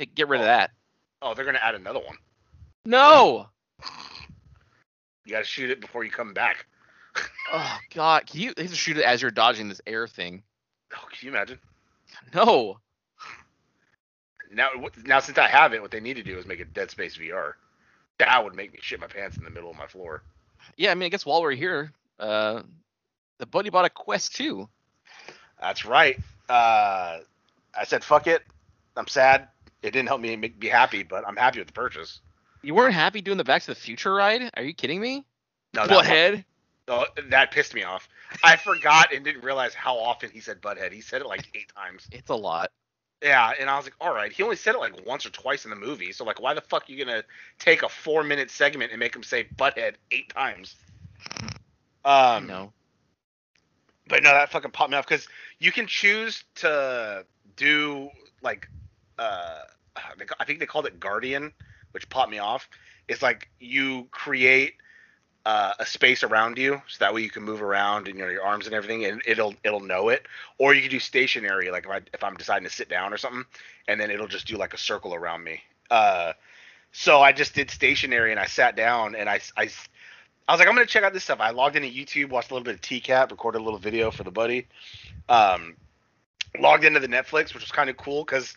[0.00, 0.48] Like, get rid of Oh.
[0.48, 0.70] that.
[1.22, 2.16] Oh, they're gonna add another one.
[2.84, 3.48] No.
[5.24, 6.66] You gotta shoot it before you come back.
[7.52, 8.52] Oh God, can you?
[8.54, 10.42] They have to shoot it as you're dodging this air thing.
[10.94, 11.58] Oh, can you imagine?
[12.34, 12.78] No.
[14.52, 14.68] Now,
[15.04, 17.16] now since I have it, what they need to do is make a Dead Space
[17.16, 17.54] VR.
[18.18, 20.22] That would make me shit my pants in the middle of my floor.
[20.76, 22.62] Yeah, I mean, I guess while we're here, uh,
[23.38, 24.68] the buddy bought a Quest 2.
[25.60, 26.18] That's right.
[26.48, 27.18] Uh,
[27.76, 28.42] I said fuck it.
[28.96, 29.48] I'm sad.
[29.82, 32.20] It didn't help me make me happy, but I'm happy with the purchase.
[32.62, 34.50] You weren't happy doing the Back to the Future ride?
[34.54, 35.24] Are you kidding me?
[35.74, 36.44] No, that, Butthead.
[36.88, 38.08] no, that pissed me off.
[38.42, 40.92] I forgot and didn't realize how often he said butthead.
[40.92, 42.06] He said it like eight times.
[42.12, 42.70] It's a lot.
[43.22, 44.30] Yeah, and I was like, all right.
[44.30, 46.60] He only said it like once or twice in the movie, so like, why the
[46.60, 47.24] fuck are you gonna
[47.58, 50.76] take a four minute segment and make him say butthead eight times?
[52.04, 52.72] Um, no.
[54.08, 55.26] But no, that fucking popped me off because
[55.58, 57.24] you can choose to
[57.56, 58.10] do
[58.42, 58.68] like,
[59.18, 59.60] uh,
[60.38, 61.52] I think they called it Guardian,
[61.90, 62.68] which popped me off.
[63.08, 64.74] It's like you create
[65.46, 68.30] uh, a space around you, so that way you can move around and you know
[68.30, 70.26] your arms and everything, and it'll it'll know it.
[70.58, 73.16] Or you can do stationary, like if I if I'm deciding to sit down or
[73.16, 73.44] something,
[73.86, 75.62] and then it'll just do like a circle around me.
[75.88, 76.32] Uh,
[76.90, 79.70] so I just did stationary, and I sat down, and I I
[80.48, 81.38] I was like, I'm gonna check out this stuff.
[81.38, 84.24] I logged into YouTube, watched a little bit of TCAP, recorded a little video for
[84.24, 84.66] the buddy.
[85.28, 85.76] Um,
[86.58, 88.56] logged into the Netflix, which was kind of cool because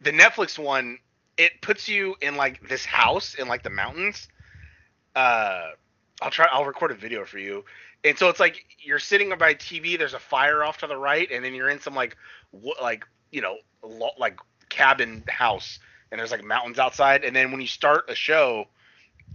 [0.00, 0.98] the Netflix one
[1.36, 4.26] it puts you in like this house in like the mountains.
[5.14, 5.70] Uh,
[6.22, 6.46] I'll try.
[6.50, 7.64] I'll record a video for you.
[8.04, 9.98] And so it's like you're sitting by a TV.
[9.98, 12.16] There's a fire off to the right, and then you're in some like
[12.80, 15.78] like you know lo- like cabin house,
[16.10, 17.24] and there's like mountains outside.
[17.24, 18.66] And then when you start a show,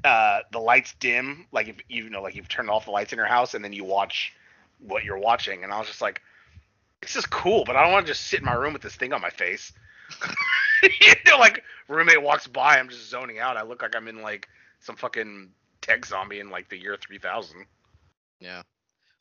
[0.03, 3.17] uh, the lights dim, like if you know, like you've turned off the lights in
[3.17, 4.33] your house, and then you watch
[4.79, 5.63] what you're watching.
[5.63, 6.21] And I was just like,
[7.01, 8.95] this is cool, but I don't want to just sit in my room with this
[8.95, 9.73] thing on my face.
[10.83, 13.57] you know, like roommate walks by, I'm just zoning out.
[13.57, 14.47] I look like I'm in like
[14.79, 15.49] some fucking
[15.89, 17.65] tech zombie in like the year 3000.
[18.39, 18.61] Yeah.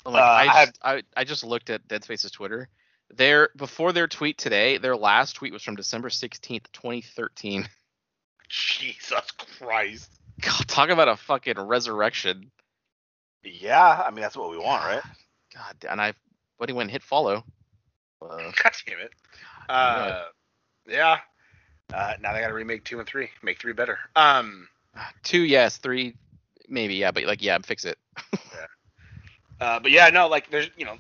[0.04, 2.68] Well, Like, Uh, I, I just, I, I just looked at Dead Space's Twitter.
[3.10, 7.66] Their before their tweet today, their last tweet was from December 16th, 2013.
[8.48, 10.10] Jesus Christ.
[10.40, 12.50] God, talk about a fucking resurrection.
[13.42, 15.02] Yeah, I mean that's what we want, right?
[15.54, 16.12] God, and I,
[16.58, 17.44] buddy went and hit follow.
[18.20, 19.12] Uh, God damn it.
[19.70, 20.24] Uh,
[20.86, 21.18] yeah.
[21.92, 23.98] Uh, now they got to remake two and three, make three better.
[24.14, 24.68] Um,
[25.22, 26.14] two, yes, three,
[26.68, 27.98] maybe, yeah, but like, yeah, fix it.
[29.60, 30.98] uh, but yeah, no, like there's, you know,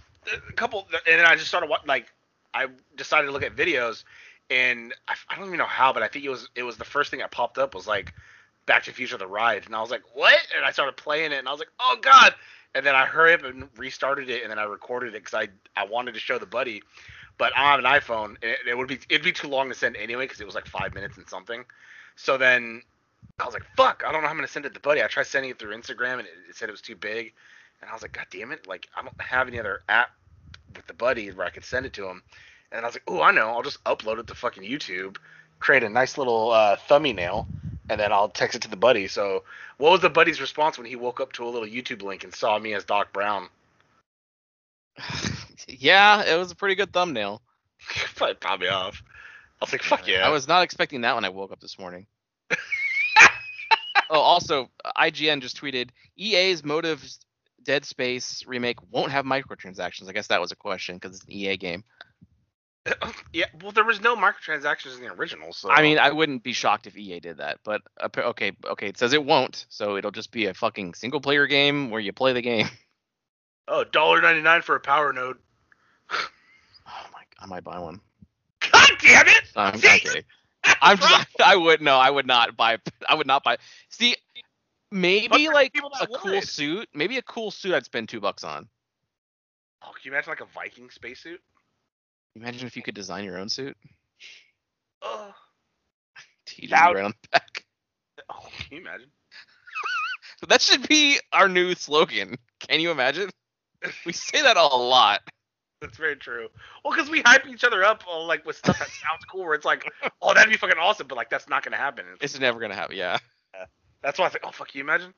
[0.48, 2.06] a couple, and then I just started like,
[2.54, 4.04] I decided to look at videos,
[4.50, 6.84] and I, I don't even know how, but I think it was it was the
[6.84, 8.14] first thing that popped up was like
[8.66, 10.38] Back to the Future the ride, and I was like, what?
[10.56, 12.34] And I started playing it, and I was like, oh god.
[12.74, 15.48] And then I hurry up and restarted it, and then I recorded it because I
[15.80, 16.82] I wanted to show the buddy,
[17.36, 19.74] but I have an iPhone, and it, it would be it'd be too long to
[19.74, 21.64] send anyway because it was like five minutes and something.
[22.16, 22.82] So then
[23.40, 25.02] I was like, fuck, I don't know how I'm gonna send it to the buddy.
[25.02, 27.32] I tried sending it through Instagram, and it, it said it was too big,
[27.80, 30.10] and I was like, god damn it, like I don't have any other app
[30.74, 32.22] with the buddy where I could send it to him.
[32.72, 35.16] And I was like, oh, I know, I'll just upload it to fucking YouTube,
[35.58, 37.46] create a nice little uh, thumbnail,
[37.88, 39.08] and then I'll text it to the buddy.
[39.08, 39.44] So,
[39.78, 42.34] what was the buddy's response when he woke up to a little YouTube link and
[42.34, 43.48] saw me as Doc Brown?
[45.68, 47.40] yeah, it was a pretty good thumbnail.
[48.16, 49.02] Probably pop me off.
[49.60, 50.26] I was like, fuck yeah.
[50.26, 52.06] I was not expecting that when I woke up this morning.
[54.10, 57.20] oh, also, uh, IGN just tweeted EA's Motives
[57.62, 60.08] Dead Space remake won't have microtransactions.
[60.08, 61.84] I guess that was a question because it's an EA game.
[63.32, 66.52] yeah, well, there was no microtransactions in the original, so I mean, I wouldn't be
[66.52, 67.82] shocked if EA did that, but
[68.18, 71.90] okay, okay, it says it won't, so it'll just be a fucking single player game
[71.90, 72.68] where you play the game.
[73.68, 75.36] oh, dollar ninety nine for a power node.
[76.90, 78.00] Oh my, I might buy one.
[78.72, 79.42] God damn it!
[79.54, 80.00] I'm, I'm See?
[80.00, 80.22] kidding.
[80.80, 82.78] I'm just, I would no, I would not buy.
[83.08, 83.58] I would not buy.
[83.90, 84.16] See,
[84.90, 87.74] maybe like a that cool suit, maybe a cool suit.
[87.74, 88.68] I'd spend two bucks on.
[89.82, 91.40] Oh, can you imagine like a Viking spacesuit?
[92.36, 93.76] Imagine if you could design your own suit.
[95.02, 95.32] Oh,
[96.46, 97.64] TJ That would- right on the back.
[98.30, 99.08] oh, can you imagine?
[100.48, 102.36] That should be our new slogan.
[102.60, 103.30] Can you imagine?
[104.06, 105.20] We say that a lot.
[105.80, 106.48] That's very true.
[106.84, 109.64] Well, because we hype each other up like with stuff that sounds cool, where it's
[109.64, 109.84] like,
[110.22, 112.04] oh, that'd be fucking awesome, but like that's not gonna happen.
[112.14, 112.96] It's- It's never gonna happen.
[112.96, 113.18] Yeah.
[114.02, 115.14] that's why I think, oh, fuck, can you imagine?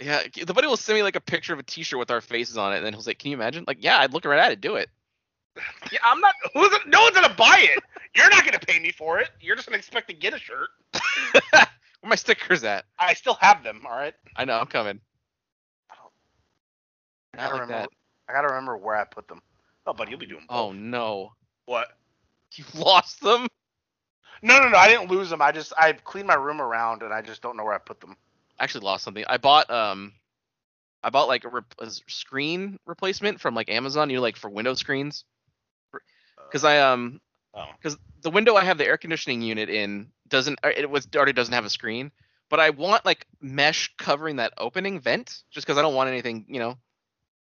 [0.00, 0.22] Yeah.
[0.44, 2.72] The buddy will send me like a picture of a T-shirt with our faces on
[2.72, 4.60] it, and then he'll say, "Can you imagine?" Like, yeah, I'd look right at it.
[4.60, 4.88] Do it.
[5.92, 6.34] Yeah, I'm not.
[6.52, 7.80] Who's no one's gonna buy it.
[8.16, 9.28] You're not gonna pay me for it.
[9.40, 10.68] You're just gonna expect to get a shirt.
[11.52, 11.62] Where
[12.10, 12.84] my stickers at?
[12.98, 13.82] I still have them.
[13.88, 14.14] All right.
[14.34, 14.58] I know.
[14.58, 15.00] I'm coming.
[15.90, 17.72] I Not gotta like remember.
[17.82, 17.88] that.
[18.28, 19.40] I gotta remember where I put them.
[19.86, 20.46] Oh, buddy, you'll be doing.
[20.48, 21.32] Oh no.
[21.66, 21.88] what?
[22.56, 23.48] You lost them.
[24.40, 24.76] No, no, no.
[24.78, 25.42] I didn't lose them.
[25.42, 28.00] I just I cleaned my room around and I just don't know where I put
[28.00, 28.16] them.
[28.60, 29.24] I actually lost something.
[29.26, 30.12] I bought um,
[31.02, 34.08] I bought like a, rep- a screen replacement from like Amazon.
[34.08, 35.24] You know, like for window screens.
[36.48, 37.20] Because I um,
[37.56, 37.66] Oh.
[37.80, 41.32] because the window I have the air conditioning unit in doesn't uh, it was already
[41.32, 42.12] doesn't have a screen.
[42.50, 46.46] But I want like mesh covering that opening vent, just because I don't want anything
[46.48, 46.76] you know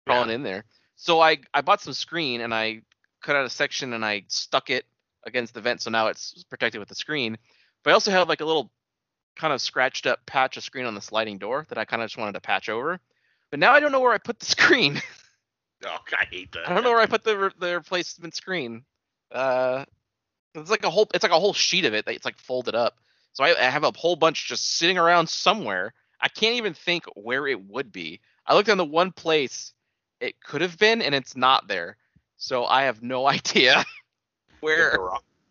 [0.06, 0.66] crawling in there.
[0.98, 2.82] So I I bought some screen and I
[3.22, 4.86] cut out a section and I stuck it
[5.26, 7.38] against the vent, so now it's protected with the screen.
[7.84, 8.72] But I also have like a little
[9.36, 12.10] kind of scratched up patch of screen on the sliding door that I kind of
[12.10, 13.00] just wanted to patch over.
[13.52, 15.02] But now I don't know where I put the screen.
[15.86, 16.68] Oh, I hate that.
[16.68, 18.84] I don't know where I put the re- the replacement screen.
[19.32, 19.86] Uh,
[20.56, 22.74] it's like a whole it's like a whole sheet of it that it's like folded
[22.74, 22.98] up.
[23.34, 25.94] So I, I have a whole bunch just sitting around somewhere.
[26.20, 28.20] I can't even think where it would be.
[28.48, 29.74] I looked in the one place
[30.20, 31.98] it could have been, and it's not there.
[32.38, 33.84] So I have no idea
[34.62, 34.98] where.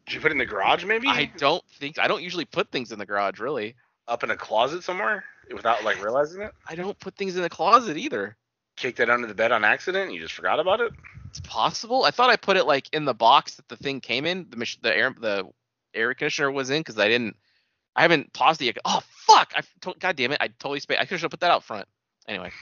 [0.06, 1.08] Did you put it in the garage, maybe?
[1.08, 3.40] I don't think I don't usually put things in the garage.
[3.40, 3.74] Really,
[4.06, 6.52] Up in a closet somewhere without like realizing it.
[6.68, 8.36] I don't put things in the closet either.
[8.76, 10.04] Kicked it under the bed on accident.
[10.06, 10.92] and You just forgot about it.
[11.30, 12.04] It's possible.
[12.04, 14.46] I thought I put it like in the box that the thing came in.
[14.48, 15.48] The mach- the air the
[15.92, 17.34] air conditioner was in because I didn't.
[17.96, 18.78] I haven't paused it yet.
[18.84, 19.54] Oh fuck!
[19.56, 20.38] I to- God damn it!
[20.40, 21.00] I totally spaced.
[21.00, 21.88] I should have put that out front.
[22.28, 22.52] Anyway,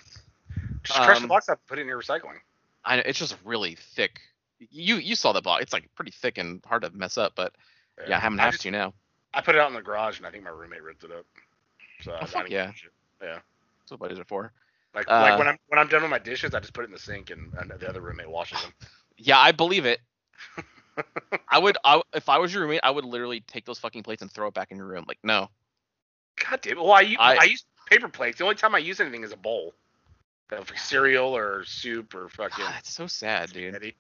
[0.85, 2.39] Just crush the Um, box up and put it in your recycling.
[2.85, 4.21] I know it's just really thick.
[4.59, 5.63] You you saw the box.
[5.63, 7.33] It's like pretty thick and hard to mess up.
[7.35, 7.55] But
[8.07, 8.95] yeah, I haven't I have to now.
[9.33, 11.27] I put it out in the garage, and I think my roommate ripped it up.
[12.03, 12.73] So Oh, fuck yeah.
[13.23, 13.39] Yeah.
[13.81, 14.53] That's what buddies are for.
[14.95, 16.89] Like Uh, like when I'm when I'm done with my dishes, I just put it
[16.89, 18.73] in the sink, and, and the other roommate washes them.
[19.17, 20.01] Yeah, I believe it.
[21.49, 21.79] I would.
[21.85, 24.49] I, if I was your roommate, I would literally take those fucking plates and throw
[24.49, 25.05] it back in your room.
[25.07, 25.49] Like no.
[26.49, 26.83] God damn it!
[26.83, 28.39] Well, I, I- I use paper plates.
[28.39, 29.73] The only time I use anything is a bowl,
[30.53, 32.65] of cereal or soup or fucking.
[32.65, 33.95] God, that's so sad, dude.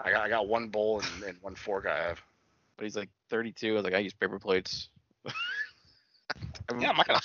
[0.00, 1.86] I got I got one bowl and, and one fork.
[1.86, 2.20] I have.
[2.76, 3.70] But he's like 32.
[3.70, 4.88] I was like, I use paper plates.
[6.80, 7.20] Yeah, I'm not gonna.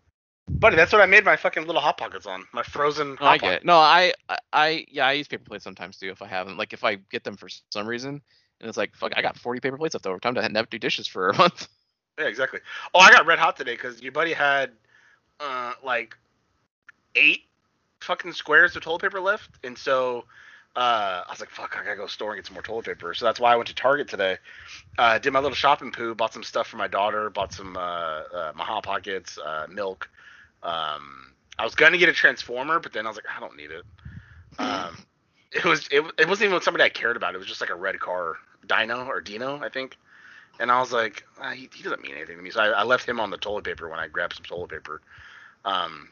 [0.48, 2.44] Buddy, that's what I made my fucking little hot pockets on.
[2.52, 3.10] My frozen.
[3.10, 3.64] No, hot I get it.
[3.64, 6.56] No, I, I, I, yeah, I use paper plates sometimes too if I haven't.
[6.56, 8.22] Like if I get them for some reason,
[8.60, 10.18] and it's like, fuck, I got 40 paper plates left over.
[10.18, 11.68] Time to never do dishes for a month.
[12.18, 12.60] Yeah, exactly.
[12.94, 14.72] Oh, I got red hot today because your buddy had
[15.38, 16.16] uh like
[17.14, 17.42] eight
[18.00, 20.24] fucking squares of toilet paper left, and so
[20.76, 23.14] uh, I was like, fuck, I gotta go store and get some more toilet paper.
[23.14, 24.36] So that's why I went to Target today.
[24.96, 27.80] Uh, did my little shopping poo, bought some stuff for my daughter, bought some uh,
[27.80, 30.08] uh, my hot pockets, uh, milk.
[30.62, 33.70] Um, I was gonna get a transformer, but then I was like, I don't need
[33.70, 33.84] it.
[34.60, 34.96] Um,
[35.52, 37.34] it was it, it wasn't even somebody I cared about.
[37.34, 39.96] It was just like a red car, Dino or Dino, I think.
[40.58, 42.50] And I was like, ah, he, he doesn't mean anything to me.
[42.50, 45.00] So I, I left him on the toilet paper when I grabbed some toilet paper.
[45.64, 46.10] Um,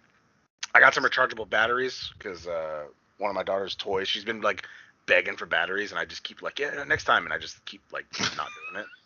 [0.76, 2.84] I got some rechargeable batteries because uh,
[3.16, 4.66] one of my daughter's toys, she's been like
[5.06, 7.80] begging for batteries, and I just keep like, yeah, next time, and I just keep
[7.92, 8.04] like
[8.36, 8.86] not doing it.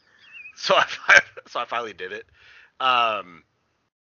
[0.56, 2.26] So I so I finally did it.
[2.80, 3.44] Um,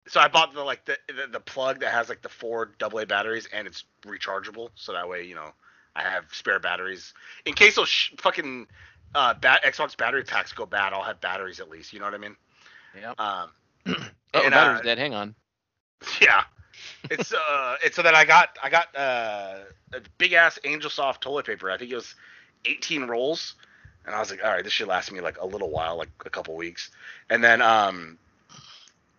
[0.07, 3.05] so I bought the like the, the the plug that has like the four AA
[3.05, 5.51] batteries, and it's rechargeable, so that way you know
[5.95, 7.13] I have spare batteries
[7.45, 8.69] in case those sh- fucking
[9.15, 10.95] uh, bat- Xbox battery packs go bad.
[10.95, 11.93] I'll have batteries at least.
[11.93, 12.37] You know what I mean?
[12.99, 13.13] Yeah.
[13.19, 13.51] Um,
[14.35, 14.99] Oh, and, battery's uh, dead.
[14.99, 15.35] Hang on.
[16.21, 16.45] yeah.
[17.11, 19.59] It's uh it's so that I got I got uh
[19.93, 21.71] a big ass Angel Soft toilet paper.
[21.71, 22.15] I think it was
[22.65, 23.55] 18 rolls.
[24.05, 26.11] And I was like, all right, this should last me like a little while, like
[26.25, 26.91] a couple weeks.
[27.31, 28.19] And then um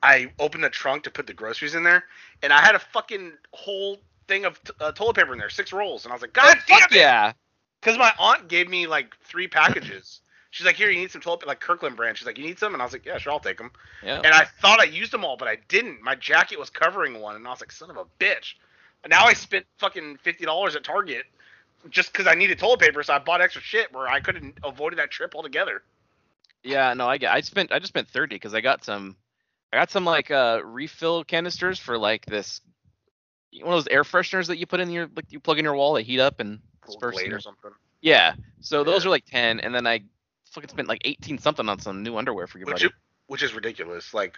[0.02, 2.04] I opened the trunk to put the groceries in there,
[2.44, 5.74] and I had a fucking whole thing of t- uh, toilet paper in there, six
[5.74, 6.06] rolls.
[6.06, 6.98] And I was like, God damn Fuck it!
[6.98, 7.34] yeah.
[7.82, 10.22] Because my aunt gave me like three packages.
[10.52, 12.18] She's like, here, you need some toilet paper, like Kirkland brand.
[12.18, 12.74] She's like, you need some?
[12.74, 13.72] And I was like, yeah, sure, I'll take them.
[14.04, 14.22] Yeah.
[14.24, 16.02] And I thought I used them all, but I didn't.
[16.02, 18.54] My jacket was covering one, and I was like, son of a bitch.
[19.04, 21.26] And now I spent fucking fifty dollars at Target
[21.90, 24.54] just because I needed toilet paper, so I bought extra shit where I could have
[24.64, 25.84] avoided that trip altogether.
[26.64, 27.32] Yeah, no, I get.
[27.32, 29.16] I spent I just spent thirty because I got some,
[29.72, 32.62] I got some like uh refill canisters for like this,
[33.62, 35.76] one of those air fresheners that you put in your like you plug in your
[35.76, 37.22] wall, they heat up and disperse.
[37.22, 37.72] or something.
[38.02, 40.02] Yeah, so those are like ten, and then I
[40.58, 42.94] fucking spent like eighteen something on some new underwear for your Which, buddy.
[43.28, 44.14] which is ridiculous.
[44.14, 44.38] Like,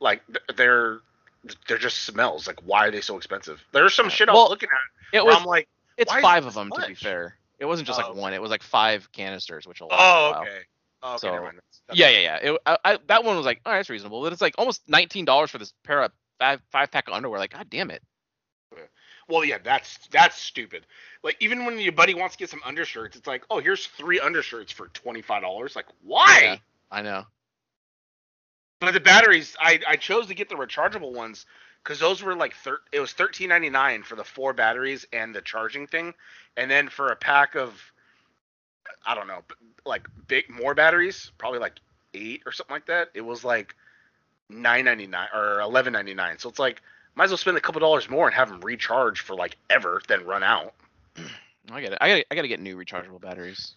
[0.00, 0.22] like
[0.56, 0.98] they're
[1.68, 2.46] they're just smells.
[2.48, 3.64] Like, why are they so expensive?
[3.72, 5.16] There's some shit I was Well, looking at.
[5.16, 7.36] It was I'm like, it's five of them to be fair.
[7.58, 8.32] It wasn't just Oh, like one.
[8.34, 10.50] It was like five canisters, which will oh, okay.
[11.02, 11.60] Oh, okay, So, never mind.
[11.86, 12.52] That's- Yeah, yeah, yeah.
[12.52, 14.22] It, I, I, that one was like, all right, that's reasonable.
[14.22, 17.38] But it's like almost nineteen dollars for this pair of five five pack of underwear.
[17.38, 18.02] Like, god damn it.
[19.28, 20.86] Well, yeah, that's that's stupid.
[21.22, 24.20] Like even when your buddy wants to get some undershirts, it's like, oh, here's three
[24.20, 25.74] undershirts for twenty five dollars.
[25.74, 26.40] Like, why?
[26.42, 26.56] Yeah.
[26.90, 27.24] I know.
[28.80, 31.46] But the batteries, I I chose to get the rechargeable ones
[31.82, 35.34] because those were like thir- it was thirteen ninety nine for the four batteries and
[35.34, 36.14] the charging thing,
[36.56, 37.80] and then for a pack of,
[39.04, 39.42] I don't know,
[39.84, 41.80] like big more batteries, probably like
[42.14, 43.10] eight or something like that.
[43.14, 43.74] It was like
[44.48, 46.38] nine ninety nine or eleven ninety nine.
[46.38, 46.82] So it's like
[47.16, 50.00] might as well spend a couple dollars more and have them recharge for like ever
[50.06, 50.74] than run out.
[51.72, 51.98] I get it.
[52.00, 53.74] I got I got to get new rechargeable batteries.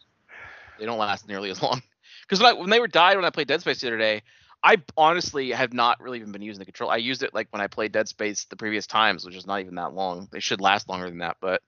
[0.77, 1.81] They don't last nearly as long.
[2.27, 4.21] Because when, when they were died when I played Dead Space the other day,
[4.63, 6.91] I honestly have not really even been using the control.
[6.91, 9.61] I used it like when I played Dead Space the previous times, which is not
[9.61, 10.27] even that long.
[10.31, 11.63] They should last longer than that, but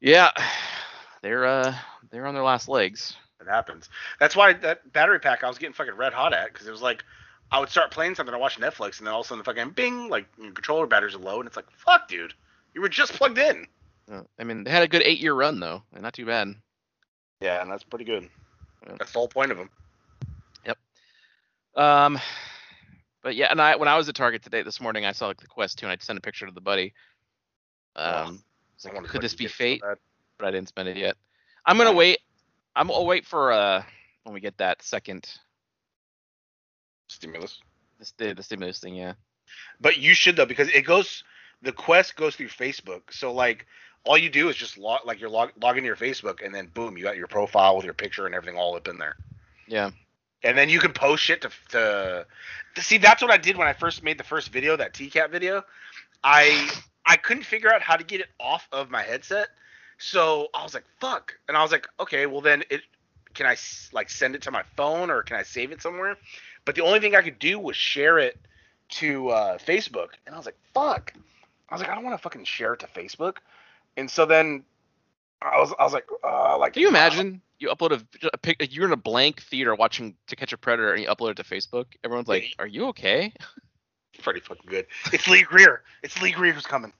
[0.00, 0.30] yeah,
[1.22, 1.74] they're uh
[2.10, 3.16] they're on their last legs.
[3.40, 3.88] It happens.
[4.18, 6.82] That's why that battery pack I was getting fucking red hot at because it was
[6.82, 7.04] like
[7.54, 9.44] I would start playing something, I watch Netflix, and then all of a sudden the
[9.44, 12.34] fucking bing, like your controller batteries are low, and it's like, fuck, dude,
[12.74, 13.68] you were just plugged in.
[14.40, 16.52] I mean, they had a good eight year run though, and not too bad.
[17.40, 18.28] Yeah, and that's pretty good.
[18.84, 18.96] Yeah.
[18.98, 19.70] That's the whole point of them.
[20.66, 20.78] Yep.
[21.76, 22.18] Um,
[23.22, 25.40] but yeah, and I when I was at Target today this morning, I saw like
[25.40, 26.92] the Quest 2, and I sent a picture to the buddy.
[27.94, 28.42] Oh, Um,
[28.84, 29.80] I like, could this be so fate?
[30.38, 31.14] But I didn't spend it yet.
[31.64, 32.18] I'm gonna wait.
[32.74, 33.84] I'm gonna wait for uh
[34.24, 35.30] when we get that second
[37.08, 37.60] Stimulus.
[38.18, 38.94] the, the stimulus thing.
[38.94, 39.14] Yeah.
[39.80, 41.24] But you should though because it goes.
[41.62, 43.66] The quest goes through Facebook, so like
[44.04, 46.66] all you do is just log like you're log, log into your Facebook, and then
[46.66, 49.16] boom, you got your profile with your picture and everything all up in there.
[49.66, 49.90] Yeah.
[50.42, 52.26] and then you can post shit to, to
[52.74, 55.30] to see that's what I did when I first made the first video that TCAP
[55.30, 55.64] video
[56.22, 56.68] I
[57.06, 59.48] I couldn't figure out how to get it off of my headset
[59.98, 62.82] so I was like fuck and I was like okay well then it
[63.32, 63.56] can I
[63.92, 66.16] like send it to my phone or can I save it somewhere
[66.64, 68.38] but the only thing I could do was share it
[68.90, 71.12] to uh, Facebook and I was like fuck
[71.68, 73.38] I was like I don't want to fucking share it to Facebook
[73.96, 74.64] and so then
[75.42, 78.74] I was I was like uh, like Can you imagine you upload a, a pic?
[78.74, 81.44] You're in a blank theater watching To Catch a Predator, and you upload it to
[81.44, 81.86] Facebook.
[82.02, 83.32] Everyone's like, "Are you okay?"
[84.22, 86.92] pretty fucking good it's Lee Greer it's Lee Greer who's coming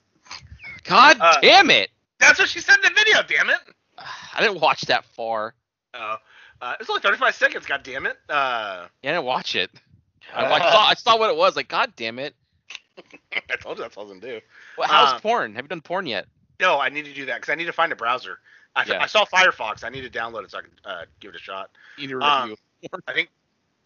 [0.84, 1.90] God Uh, damn it!
[2.18, 3.22] That's what she said in the video.
[3.26, 3.58] Damn it.
[3.98, 5.54] I didn't watch that far.
[5.94, 6.16] Oh,
[6.60, 7.66] uh, it's only 35 seconds.
[7.66, 8.16] God damn it.
[8.28, 9.70] Uh, Yeah, I didn't watch it.
[10.34, 11.54] I, I saw I saw what it was.
[11.54, 12.34] Like, God damn it!
[13.50, 14.40] I told you that's all I was gonna do.
[14.78, 15.54] Well, how's Uh, porn?
[15.54, 16.26] Have you done porn yet?
[16.60, 18.38] No, I need to do that because I need to find a browser.
[18.74, 19.02] I, Yeah.
[19.02, 19.84] I saw Firefox.
[19.84, 21.70] I need to download it so I can uh, give it a shot.
[21.98, 22.56] You need uh, review.
[23.06, 23.28] I think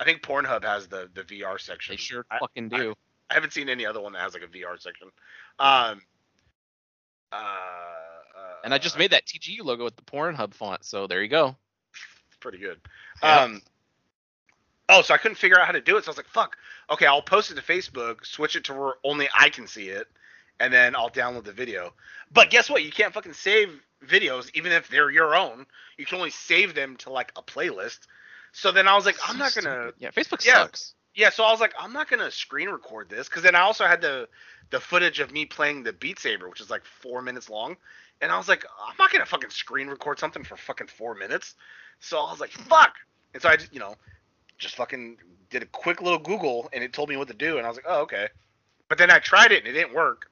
[0.00, 1.92] I think Pornhub has the the VR section.
[1.94, 2.94] They sure I, fucking do.
[3.30, 5.08] I haven't seen any other one that has like a VR section.
[5.58, 6.00] Um,
[7.32, 7.40] Uh, uh,
[8.64, 11.56] And I just made that TGU logo with the Pornhub font, so there you go.
[12.41, 12.80] Pretty good.
[13.22, 13.41] Yeah.
[13.43, 13.62] Um.
[14.89, 16.05] Oh, so I couldn't figure out how to do it.
[16.05, 16.57] So I was like, "Fuck."
[16.91, 20.09] Okay, I'll post it to Facebook, switch it to where only I can see it,
[20.61, 21.93] and then I'll download the video.
[22.32, 22.82] But guess what?
[22.82, 25.66] You can't fucking save videos, even if they're your own.
[25.99, 28.01] You can only save them to like a playlist.
[28.53, 29.93] So then I was like, I'm not gonna.
[29.99, 30.62] Yeah, Facebook Yeah.
[30.62, 30.95] sucks.
[31.14, 33.84] Yeah, so I was like, I'm not gonna screen record this because then I also
[33.86, 34.28] had the
[34.70, 37.76] the footage of me playing the Beat Saber, which is like four minutes long,
[38.20, 41.55] and I was like, I'm not gonna fucking screen record something for fucking four minutes.
[42.01, 42.94] So I was like, fuck,
[43.34, 43.96] and so I just you know
[44.59, 45.18] just fucking
[45.51, 47.76] did a quick little Google and it told me what to do, and I was
[47.78, 48.28] like, oh okay,
[48.88, 50.30] but then I tried it and it didn't work,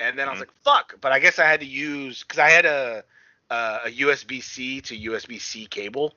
[0.00, 0.40] and then I was Mhm.
[0.40, 3.04] like, fuck, but I guess I had to use because I had a
[3.50, 6.14] a, a USB C to USB C cable,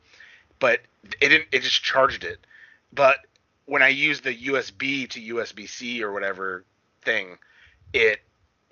[0.60, 0.82] but
[1.22, 2.46] it didn't it just charged it,
[2.94, 3.18] but
[3.66, 6.66] when I used the USB to USB C or whatever
[7.04, 7.38] thing,
[7.94, 8.20] it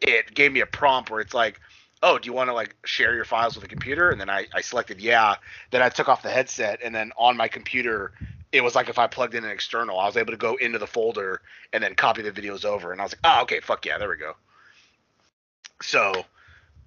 [0.02, 1.60] it gave me a prompt where it's like,
[2.02, 4.10] oh, do you want to like share your files with a computer?
[4.10, 5.36] And then I, I selected yeah.
[5.72, 8.14] Then I took off the headset, and then on my computer,
[8.52, 10.80] it was like if I plugged in an external, I was able to go into
[10.80, 11.42] the folder
[11.74, 12.92] and then copy the videos over.
[12.92, 14.34] And I was like, oh, okay, fuck yeah, there we go.
[15.82, 16.26] So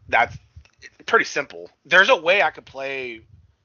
[0.08, 0.36] that's
[1.06, 1.70] pretty simple.
[1.84, 3.22] There's a way I could play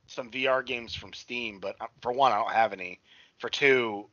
[0.08, 3.00] some VR games from Steam, but uh, for one, I don't have any.
[3.40, 4.08] For two,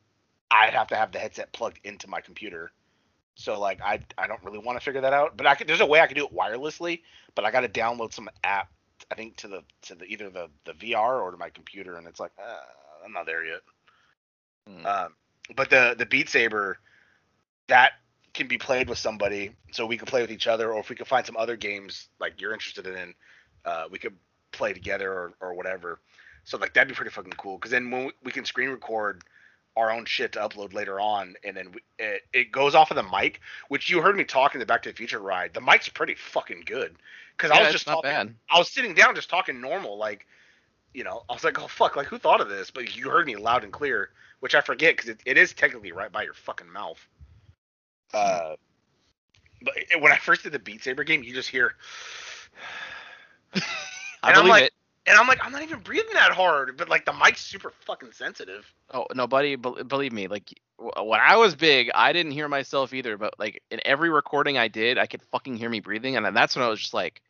[0.51, 2.71] I'd have to have the headset plugged into my computer.
[3.35, 5.37] So like I I don't really want to figure that out.
[5.37, 7.01] But I could there's a way I could do it wirelessly,
[7.35, 8.69] but I got to download some app
[9.11, 12.07] I think to the to the either the the VR or to my computer, and
[12.07, 13.61] it's like uh, I'm not there yet.
[14.67, 14.85] Hmm.
[14.85, 15.13] Um,
[15.55, 16.79] but the the Beat Saber
[17.67, 17.93] that
[18.33, 20.95] can be played with somebody, so we can play with each other, or if we
[20.95, 23.13] can find some other games like you're interested in,
[23.63, 24.15] uh, we could
[24.51, 25.99] play together or, or whatever.
[26.43, 27.57] So like that'd be pretty fucking cool.
[27.57, 29.23] Because then when we, we can screen record
[29.75, 32.95] our own shit to upload later on, and then we, it, it goes off of
[32.95, 35.53] the mic, which you heard me talk in the Back to the Future ride.
[35.53, 36.95] The mic's pretty fucking good.
[37.35, 38.33] Because I was just talking, bad.
[38.49, 40.25] I was sitting down just talking normal, like,
[40.93, 42.71] you know, I was like, oh fuck, like who thought of this?
[42.71, 45.91] But you heard me loud and clear, which I forget because it, it is technically
[45.91, 47.05] right by your fucking mouth.
[48.13, 48.55] Uh,
[49.61, 51.75] but when I first did the Beat Saber game, you just hear,
[54.23, 54.73] I believe like- it.
[55.07, 58.11] And I'm like, I'm not even breathing that hard, but like the mic's super fucking
[58.11, 58.71] sensitive.
[58.93, 60.27] Oh no, buddy, bel believe me.
[60.27, 63.17] Like w- when I was big, I didn't hear myself either.
[63.17, 66.33] But like in every recording I did, I could fucking hear me breathing, and then
[66.33, 67.21] that's when I was just like,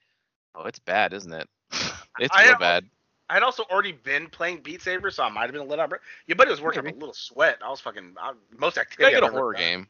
[0.55, 1.49] "Oh, it's bad, isn't it?
[2.19, 2.85] it's I real bad."
[3.29, 5.83] I had also already been playing Beat Saber, so I might have been a little.
[5.83, 5.93] Out
[6.27, 7.57] Your buddy was working up a little sweat.
[7.65, 9.13] I was fucking I, most activity.
[9.13, 9.61] gotta get a horror done.
[9.61, 9.87] game.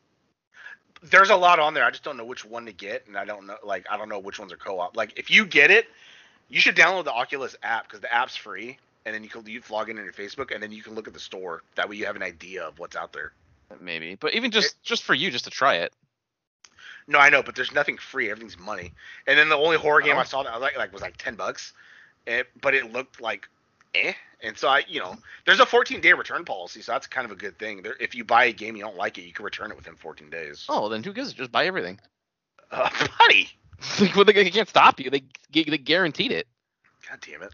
[1.04, 1.84] there's a lot on there.
[1.84, 4.10] I just don't know which one to get, and I don't know like I don't
[4.10, 4.96] know which ones are co-op.
[4.96, 5.88] Like if you get it,
[6.50, 9.62] you should download the Oculus app because the app's free, and then you can you
[9.70, 11.64] log in on your Facebook, and then you can look at the store.
[11.76, 13.34] That way you have an idea of what's out there.
[13.80, 15.93] Maybe, but even just just for you, just to try it.
[17.08, 18.32] No, I know, but there's nothing free.
[18.32, 18.93] Everything's money.
[19.28, 20.20] And then the only horror game Oh.
[20.20, 21.74] I saw that I like like was like ten bucks,
[22.26, 23.48] it, but it looked like
[23.93, 24.14] eh.
[24.41, 25.16] And so I, you know,
[25.46, 27.82] there's a 14 day return policy, so that's kind of a good thing.
[27.82, 29.96] There, if you buy a game you don't like it, you can return it within
[29.96, 30.66] 14 days.
[30.70, 31.34] Oh, then who gives?
[31.34, 32.00] Just buy everything.
[32.72, 32.89] Uh,
[33.20, 33.50] buddy.
[34.00, 35.10] like, well, they, they can't stop you.
[35.10, 36.48] They they guaranteed it.
[37.10, 37.54] God damn it.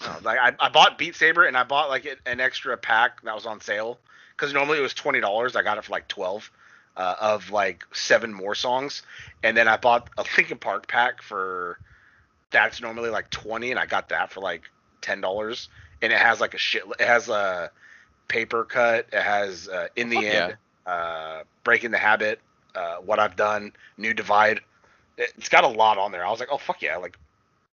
[0.00, 3.34] No, like I, I bought Beat Saber and I bought like an- extra pack that
[3.34, 3.98] was on sale
[4.36, 5.56] because normally it was twenty dollars.
[5.56, 6.50] I got it for like twelve
[6.96, 9.02] uh, of like seven more songs,
[9.42, 11.78] and then I bought a Linkin Park pack for
[12.50, 14.62] that's normally like twenty, and I got that for like
[15.00, 15.68] ten dollars,
[16.02, 16.82] and it has like a shit.
[16.98, 17.70] It has a
[18.28, 19.06] paper cut.
[19.12, 22.40] It has uh, in the end, uh, breaking the habit,
[22.74, 24.60] uh, what I've done, new divide.
[25.20, 26.24] It- It's got a lot on there.
[26.26, 27.16] I was like, oh fuck yeah, like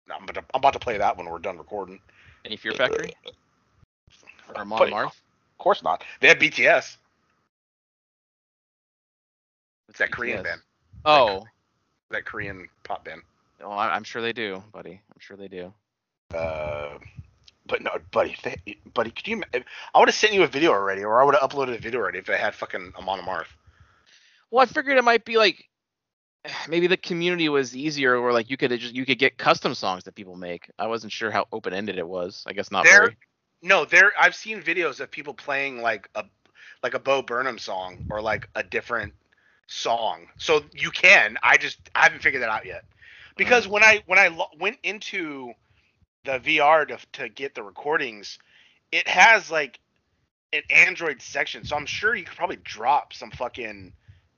[0.09, 1.99] I'm about to, I'm about to play that when we're done recording.
[2.45, 3.13] Any Fear Factory
[4.55, 5.11] or Mon Buddy, Of
[5.57, 6.03] course not.
[6.19, 6.97] They have BTS.
[9.89, 10.61] It's that Korean band.
[11.05, 11.45] Oh,
[12.11, 13.21] That Korean pop band.
[13.61, 14.93] oh, I- I'm sure they do, buddy.
[14.93, 15.73] I'm sure they do.
[16.33, 16.97] Uh,
[17.67, 18.55] but no, buddy, they,
[18.93, 19.43] buddy, could you?
[19.93, 21.99] I would have sent you a video already, or I would have uploaded a video
[21.99, 23.47] already if I had fucking Amon Amarth.
[24.51, 25.63] Well, I figured it might be like
[26.67, 30.03] maybe the community was easier, or like you could just you could get custom songs
[30.05, 30.69] that people make.
[30.77, 32.43] I wasn't sure how open ended it was.
[32.47, 33.17] I guess not There- very.
[33.65, 34.11] No, there.
[34.19, 36.25] I've seen videos of people playing like a
[36.83, 39.13] like a Bo Burnham song or like a different
[39.67, 40.27] song.
[40.37, 41.37] So you can.
[41.41, 42.83] I just I haven't figured that out yet.
[43.37, 43.71] Because mm.
[43.71, 45.53] when I when I lo- went into
[46.25, 48.37] the VR to to get the recordings,
[48.91, 49.79] it has like
[50.51, 51.63] an Android section.
[51.63, 53.93] So I'm sure you could probably drop some fucking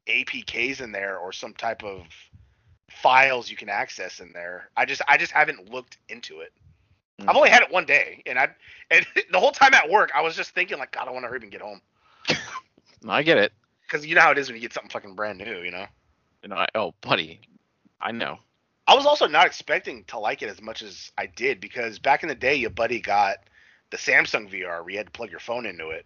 [0.08, 2.04] APKs in there or some type of
[2.90, 4.70] files you can access in there.
[4.76, 6.54] I just I just haven't looked into it.
[7.20, 7.30] Hmm.
[7.30, 8.50] I've only had it one day, and I
[8.92, 11.28] and the whole time at work, I was just thinking like, God, I want to
[11.28, 11.82] hurry up and get home,
[13.08, 13.54] I get it.
[13.88, 15.86] because you know how it is when you get something fucking brand new, you know.
[16.44, 17.40] You know, I, oh, buddy,
[18.00, 18.38] I know.
[18.88, 22.22] I was also not expecting to like it as much as I did because back
[22.22, 23.38] in the day, your buddy got
[23.90, 26.06] the Samsung VR where you had to plug your phone into it.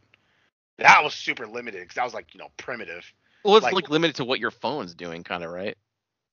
[0.77, 3.11] That was super limited because that was like you know primitive.
[3.43, 5.77] Well, it's Like- like, limited to what your phone's doing, kind of, right?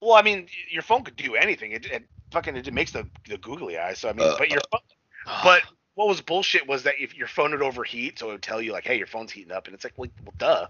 [0.01, 1.73] Well, I mean, your phone could do anything.
[1.73, 3.99] It, it fucking it makes the the googly eyes.
[3.99, 4.81] So I mean, but your phone,
[5.45, 5.63] but
[5.95, 8.73] what was bullshit was that if your phone would overheat, so it would tell you
[8.73, 10.67] like, hey, your phone's heating up, and it's like, well, well duh,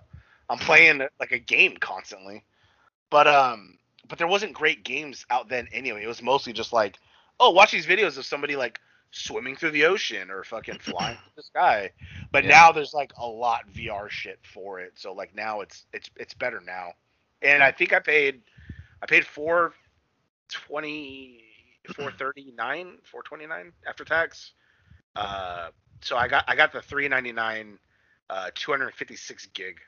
[0.48, 2.44] I'm playing like a game constantly.
[3.10, 3.78] But um,
[4.08, 6.04] but there wasn't great games out then anyway.
[6.04, 6.98] It was mostly just like,
[7.40, 8.80] oh, watch these videos of somebody like
[9.10, 11.92] swimming through the ocean or fucking flying through the sky.
[12.32, 12.46] But Yeah.
[12.46, 14.92] now there's like a lot VR shit for it.
[14.96, 16.92] So like now it's it's it's better now.
[17.42, 18.42] And I think I paid
[19.02, 19.72] I paid four
[20.50, 21.44] twenty
[21.86, 24.52] four thirty nine four twenty nine after tax.
[25.16, 25.68] Uh,
[26.02, 27.78] so I got I got the three ninety nine
[28.30, 29.78] uh, two hundred fifty six gig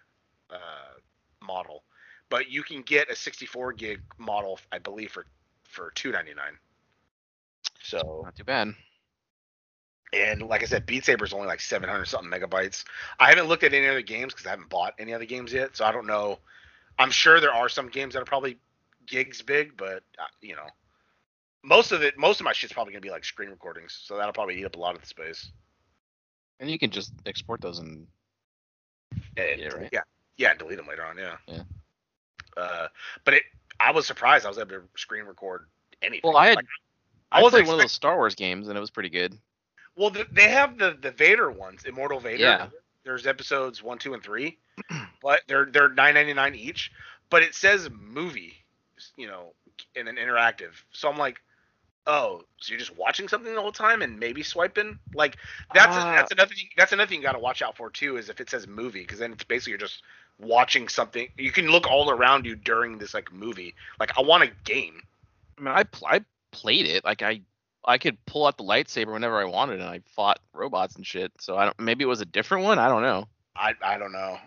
[0.50, 0.98] uh,
[1.42, 1.84] model,
[2.30, 5.26] but you can get a sixty four gig model I believe for
[5.68, 6.58] for two ninety nine.
[7.82, 8.74] So Not too bad.
[10.12, 12.84] And like I said, Beat Saber is only like 700 something megabytes.
[13.18, 15.76] I haven't looked at any other games because I haven't bought any other games yet,
[15.76, 16.38] so I don't know.
[16.98, 18.58] I'm sure there are some games that are probably
[19.06, 20.66] gigs big, but uh, you know,
[21.62, 24.32] most of it, most of my shit's probably gonna be like screen recordings, so that'll
[24.32, 25.50] probably eat up a lot of the space.
[26.60, 28.06] And you can just export those and
[29.36, 29.88] And, Yeah, right.
[29.92, 30.00] yeah,
[30.36, 31.16] yeah, and delete them later on.
[31.18, 31.36] Yeah.
[31.46, 31.62] Yeah.
[32.56, 32.88] Uh,
[33.24, 33.42] but it,
[33.78, 35.66] I was surprised I was able to screen record
[36.02, 36.28] anything.
[36.28, 36.66] well, I had Like,
[37.30, 39.38] I, I played one of those Star Wars games and it was pretty good.
[39.98, 42.42] Well, they have the the Vader ones, Immortal Vader.
[42.42, 42.68] Yeah.
[43.04, 44.58] There's episodes one, two, and three,
[45.22, 46.92] but they're they're nine ninety nine each.
[47.30, 48.54] But it says movie,
[49.16, 49.52] you know,
[49.96, 50.70] in an interactive.
[50.92, 51.40] So I'm like,
[52.06, 54.98] oh, so you're just watching something the whole time and maybe swiping?
[55.14, 55.36] Like
[55.74, 56.14] that's Ah.
[56.16, 56.68] that's another thing.
[56.76, 58.16] That's another thing you got to watch out for too.
[58.18, 60.02] Is if it says movie, because then it's basically you're just
[60.38, 61.28] watching something.
[61.36, 63.74] You can look all around you during this like movie.
[63.98, 65.02] Like I want a game.
[65.58, 67.40] I mean, I pl- I played it like I
[67.84, 71.32] I could pull out the lightsaber whenever I wanted and I fought robots and shit.
[71.40, 72.78] So I don't maybe it was a different one.
[72.78, 73.26] I don't know.
[73.56, 74.38] I I don't know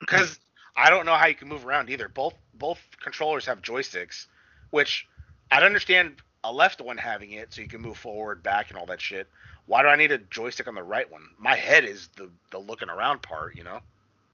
[0.00, 0.38] because
[0.76, 2.08] I don't know how you can move around either.
[2.08, 4.26] Both both controllers have joysticks,
[4.70, 5.06] which
[5.50, 8.86] I'd understand a left one having it so you can move forward, back, and all
[8.86, 9.26] that shit.
[9.66, 11.22] Why do I need a joystick on the right one?
[11.38, 13.80] My head is the the looking around part, you know.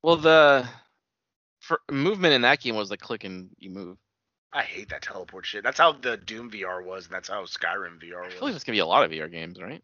[0.03, 0.68] Well, the
[1.61, 3.97] for movement in that game was like click and you move.
[4.53, 5.64] I hate that teleport shit.
[5.64, 8.34] That's how the Doom VR was, and that's how Skyrim VR was.
[8.34, 9.82] I feel like there's gonna be a lot of VR games, right?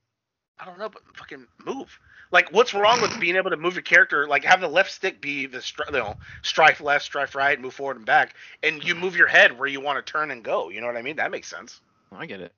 [0.60, 1.98] I don't know, but fucking move.
[2.30, 4.26] Like, what's wrong with being able to move your character?
[4.26, 7.74] Like, have the left stick be the stri- you know strife left, strife right, move
[7.74, 10.68] forward and back, and you move your head where you want to turn and go.
[10.68, 11.16] You know what I mean?
[11.16, 11.80] That makes sense.
[12.12, 12.52] I get it.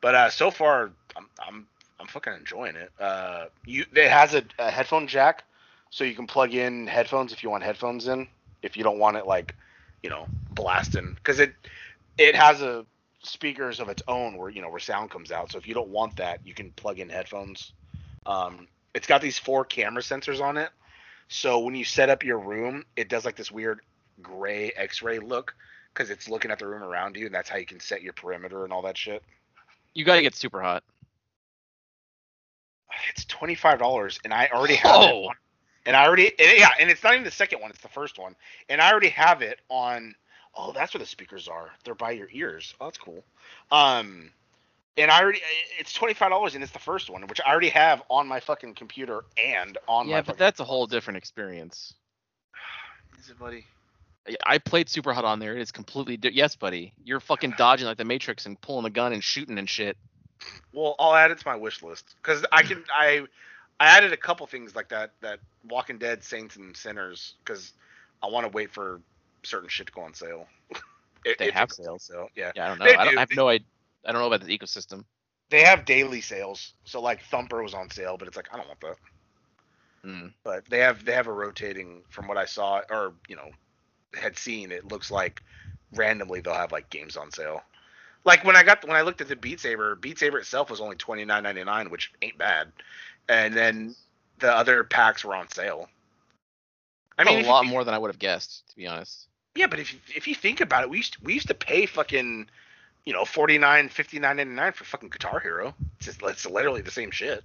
[0.00, 1.66] But uh, so far, I'm I'm
[1.98, 2.92] I'm fucking enjoying it.
[3.00, 5.42] Uh, you it has a, a headphone jack,
[5.90, 8.28] so you can plug in headphones if you want headphones in.
[8.62, 9.54] If you don't want it like,
[10.02, 11.54] you know, blasting, because it
[12.16, 12.84] it has a
[13.22, 15.50] speakers of its own where you know where sound comes out.
[15.52, 17.72] So if you don't want that, you can plug in headphones.
[18.26, 20.70] Um, it's got these four camera sensors on it,
[21.28, 23.80] so when you set up your room, it does like this weird
[24.22, 25.54] gray X-ray look
[25.92, 28.12] because it's looking at the room around you, and that's how you can set your
[28.12, 29.22] perimeter and all that shit.
[29.94, 30.84] You gotta get super hot.
[33.10, 35.10] It's twenty five dollars, and I already have it.
[35.12, 35.24] Oh.
[35.28, 35.34] On,
[35.88, 38.18] and I already, and yeah, and it's not even the second one; it's the first
[38.18, 38.36] one,
[38.68, 40.14] and I already have it on.
[40.54, 41.70] Oh, that's where the speakers are.
[41.84, 42.74] They're by your ears.
[42.78, 43.24] Oh, that's cool.
[43.70, 44.30] Um,
[44.98, 45.40] and I already,
[45.78, 48.38] it's twenty five dollars, and it's the first one, which I already have on my
[48.38, 50.16] fucking computer and on my.
[50.16, 51.94] Yeah, but that's a whole different experience.
[53.18, 53.64] Is it, buddy?
[54.28, 55.56] I- I played super hot on there.
[55.56, 56.92] It is completely di- yes, buddy.
[57.02, 59.96] You're fucking dodging like the Matrix and pulling a gun and shooting and shit.
[60.74, 62.84] Well, I'll add it to my wish list because I can.
[62.94, 63.22] I
[63.80, 65.12] I added a couple things like that.
[65.20, 67.72] That Walking Dead, Saints and Sinners, because
[68.22, 69.00] I want to wait for
[69.44, 70.46] certain shit to go on sale.
[71.24, 72.28] It- They have sales, so.
[72.36, 72.84] Yeah, Yeah, I don't know.
[72.86, 73.18] They I, don't, do.
[73.18, 73.66] I have no idea.
[74.06, 75.04] I don't know about the ecosystem.
[75.50, 76.72] they have daily sales.
[76.84, 78.96] So like Thumper was on sale, but it's like I don't want that.
[80.06, 80.32] Mm.
[80.44, 83.50] But they have they have a rotating from what I saw or you know
[84.14, 84.70] had seen.
[84.70, 85.42] It looks like
[85.94, 87.62] randomly they'll have like games on sale.
[88.24, 90.80] Like when I got when I looked at the Beat Saber, Beat Saber itself was
[90.80, 92.70] only twenty nine ninety nine, which ain't bad.
[93.28, 93.96] And then
[94.38, 95.88] the other packs were on sale.
[97.18, 99.26] I mean, a lot you- more than I would have guessed, to be honest.
[99.54, 101.54] Yeah, but if you, if you think about it, we used to, we used to
[101.54, 102.48] pay fucking,
[103.04, 105.74] you know, 49 59.99 for fucking Guitar Hero.
[105.96, 107.42] It's just it's literally the same shit.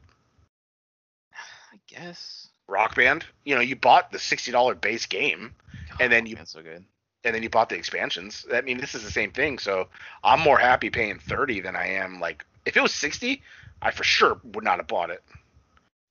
[1.34, 2.50] I guess.
[2.68, 5.54] Rock Band, you know, you bought the sixty dollar base game,
[6.00, 6.86] And then you- so good.
[7.26, 8.46] and then you bought the expansions.
[8.54, 9.58] I mean, this is the same thing.
[9.60, 9.90] So
[10.24, 13.42] I'm more happy paying thirty than I am like if it was sixty,
[13.82, 15.24] I for sure would not have bought it.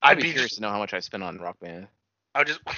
[0.03, 1.89] I'd I'd be be curious just, to know how much I spent on Rock Band.
[2.35, 2.61] I would just.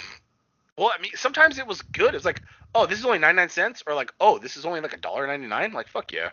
[0.77, 2.17] Well, I mean, sometimes it was good.
[2.17, 2.43] It's like,
[2.75, 5.25] oh, this is only 99 cents, or like, oh, this is only like a dollar
[5.25, 5.73] 99.
[5.73, 6.31] Like, fuck yeah.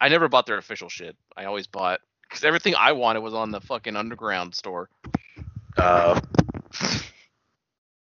[0.00, 1.16] I never bought their official shit.
[1.34, 4.90] I always bought because everything I wanted was on the fucking underground store.
[5.76, 6.20] Uh,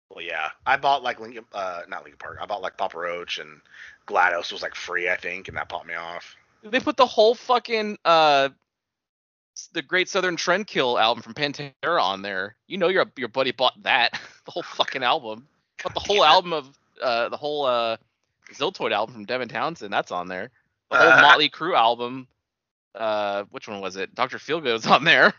[0.10, 2.40] well, yeah, I bought like Linkin, uh, not Linkin Park.
[2.42, 3.62] I bought like Papa Roach and
[4.08, 6.36] GLaDOS was like free, I think, and that popped me off.
[6.64, 8.50] They put the whole fucking uh,
[9.74, 12.56] the Great Southern Trendkill album from Pantera on there.
[12.68, 14.12] You know your your buddy bought that
[14.46, 15.48] the whole fucking album.
[15.84, 17.98] But the whole album of uh the whole uh
[18.54, 20.50] Ziltoid album from Devin Townsend that's on there.
[20.92, 21.22] The whole Uh.
[21.22, 22.28] Motley Crue album.
[22.96, 24.16] Uh, which one was it?
[24.16, 25.32] Doctor Feelgood's on there.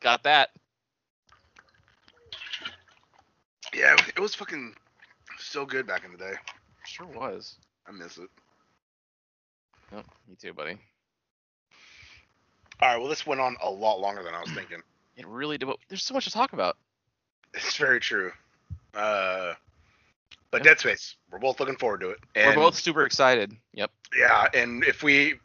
[0.00, 0.50] Got that.
[3.74, 4.74] Yeah, it was- fucking
[5.38, 6.32] so good back in the day.
[6.86, 7.56] Sure was.
[7.86, 8.30] I miss it.
[9.92, 10.78] Oh, me too, buddy.
[12.80, 14.82] All right, well, this went on a lot longer than I was thinking.
[15.18, 15.66] It really did.
[15.88, 16.76] There's so much to talk about.
[17.54, 18.32] It's very true.
[18.92, 19.54] Uh,
[20.50, 20.64] but Yep.
[20.64, 22.18] Dead Space, we're both looking forward to it.
[22.36, 23.56] We're both super excited.
[23.72, 23.90] Yep.
[24.14, 25.36] Yeah, and if we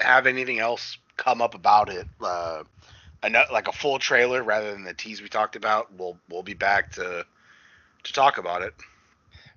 [0.00, 2.64] have anything else come up about it, uh,
[3.22, 6.90] like a full trailer rather than the tease we talked about, we'll we'll be back
[6.92, 7.24] to
[8.02, 8.74] to talk about it.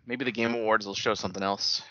[0.05, 1.81] Maybe the Game Awards will show something else.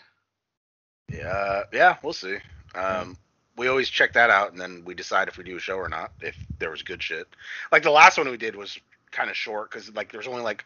[1.11, 2.37] Yeah, yeah, we'll see.
[2.75, 3.17] Um,
[3.57, 5.89] we always check that out, and then we decide if we do a show or
[5.89, 6.11] not.
[6.21, 7.27] If there was good shit,
[7.71, 8.79] like the last one we did was
[9.11, 10.65] kind of short because like there's only like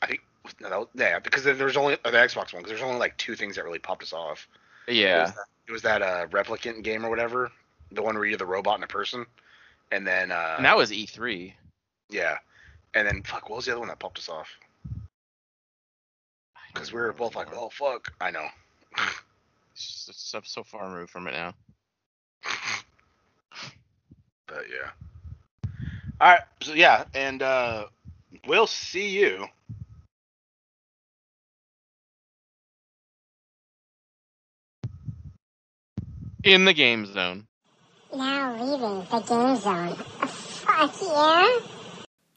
[0.00, 0.20] I think
[0.60, 3.34] no, yeah because there was only or the Xbox one because there's only like two
[3.34, 4.46] things that really popped us off.
[4.86, 5.24] It was Yeah.
[5.26, 7.50] that, it was that uh, replicant game or whatever,
[7.90, 9.24] the one where you're the robot and a person,
[9.90, 11.52] and then uh, And that was E E3.
[12.10, 12.38] yeah,
[12.94, 14.48] and then fuck, what was the other one that popped us off?
[16.72, 18.46] Because we were both like, oh fuck, I know.
[19.76, 21.52] It's so, so far removed from it now.
[24.46, 24.90] But yeah.
[26.20, 26.40] All right.
[26.62, 27.86] So yeah, and uh,
[28.46, 29.46] we'll see you.
[36.44, 37.46] In the game zone.
[38.14, 39.94] Now leaving the game zone.
[39.94, 41.58] Fuck yeah.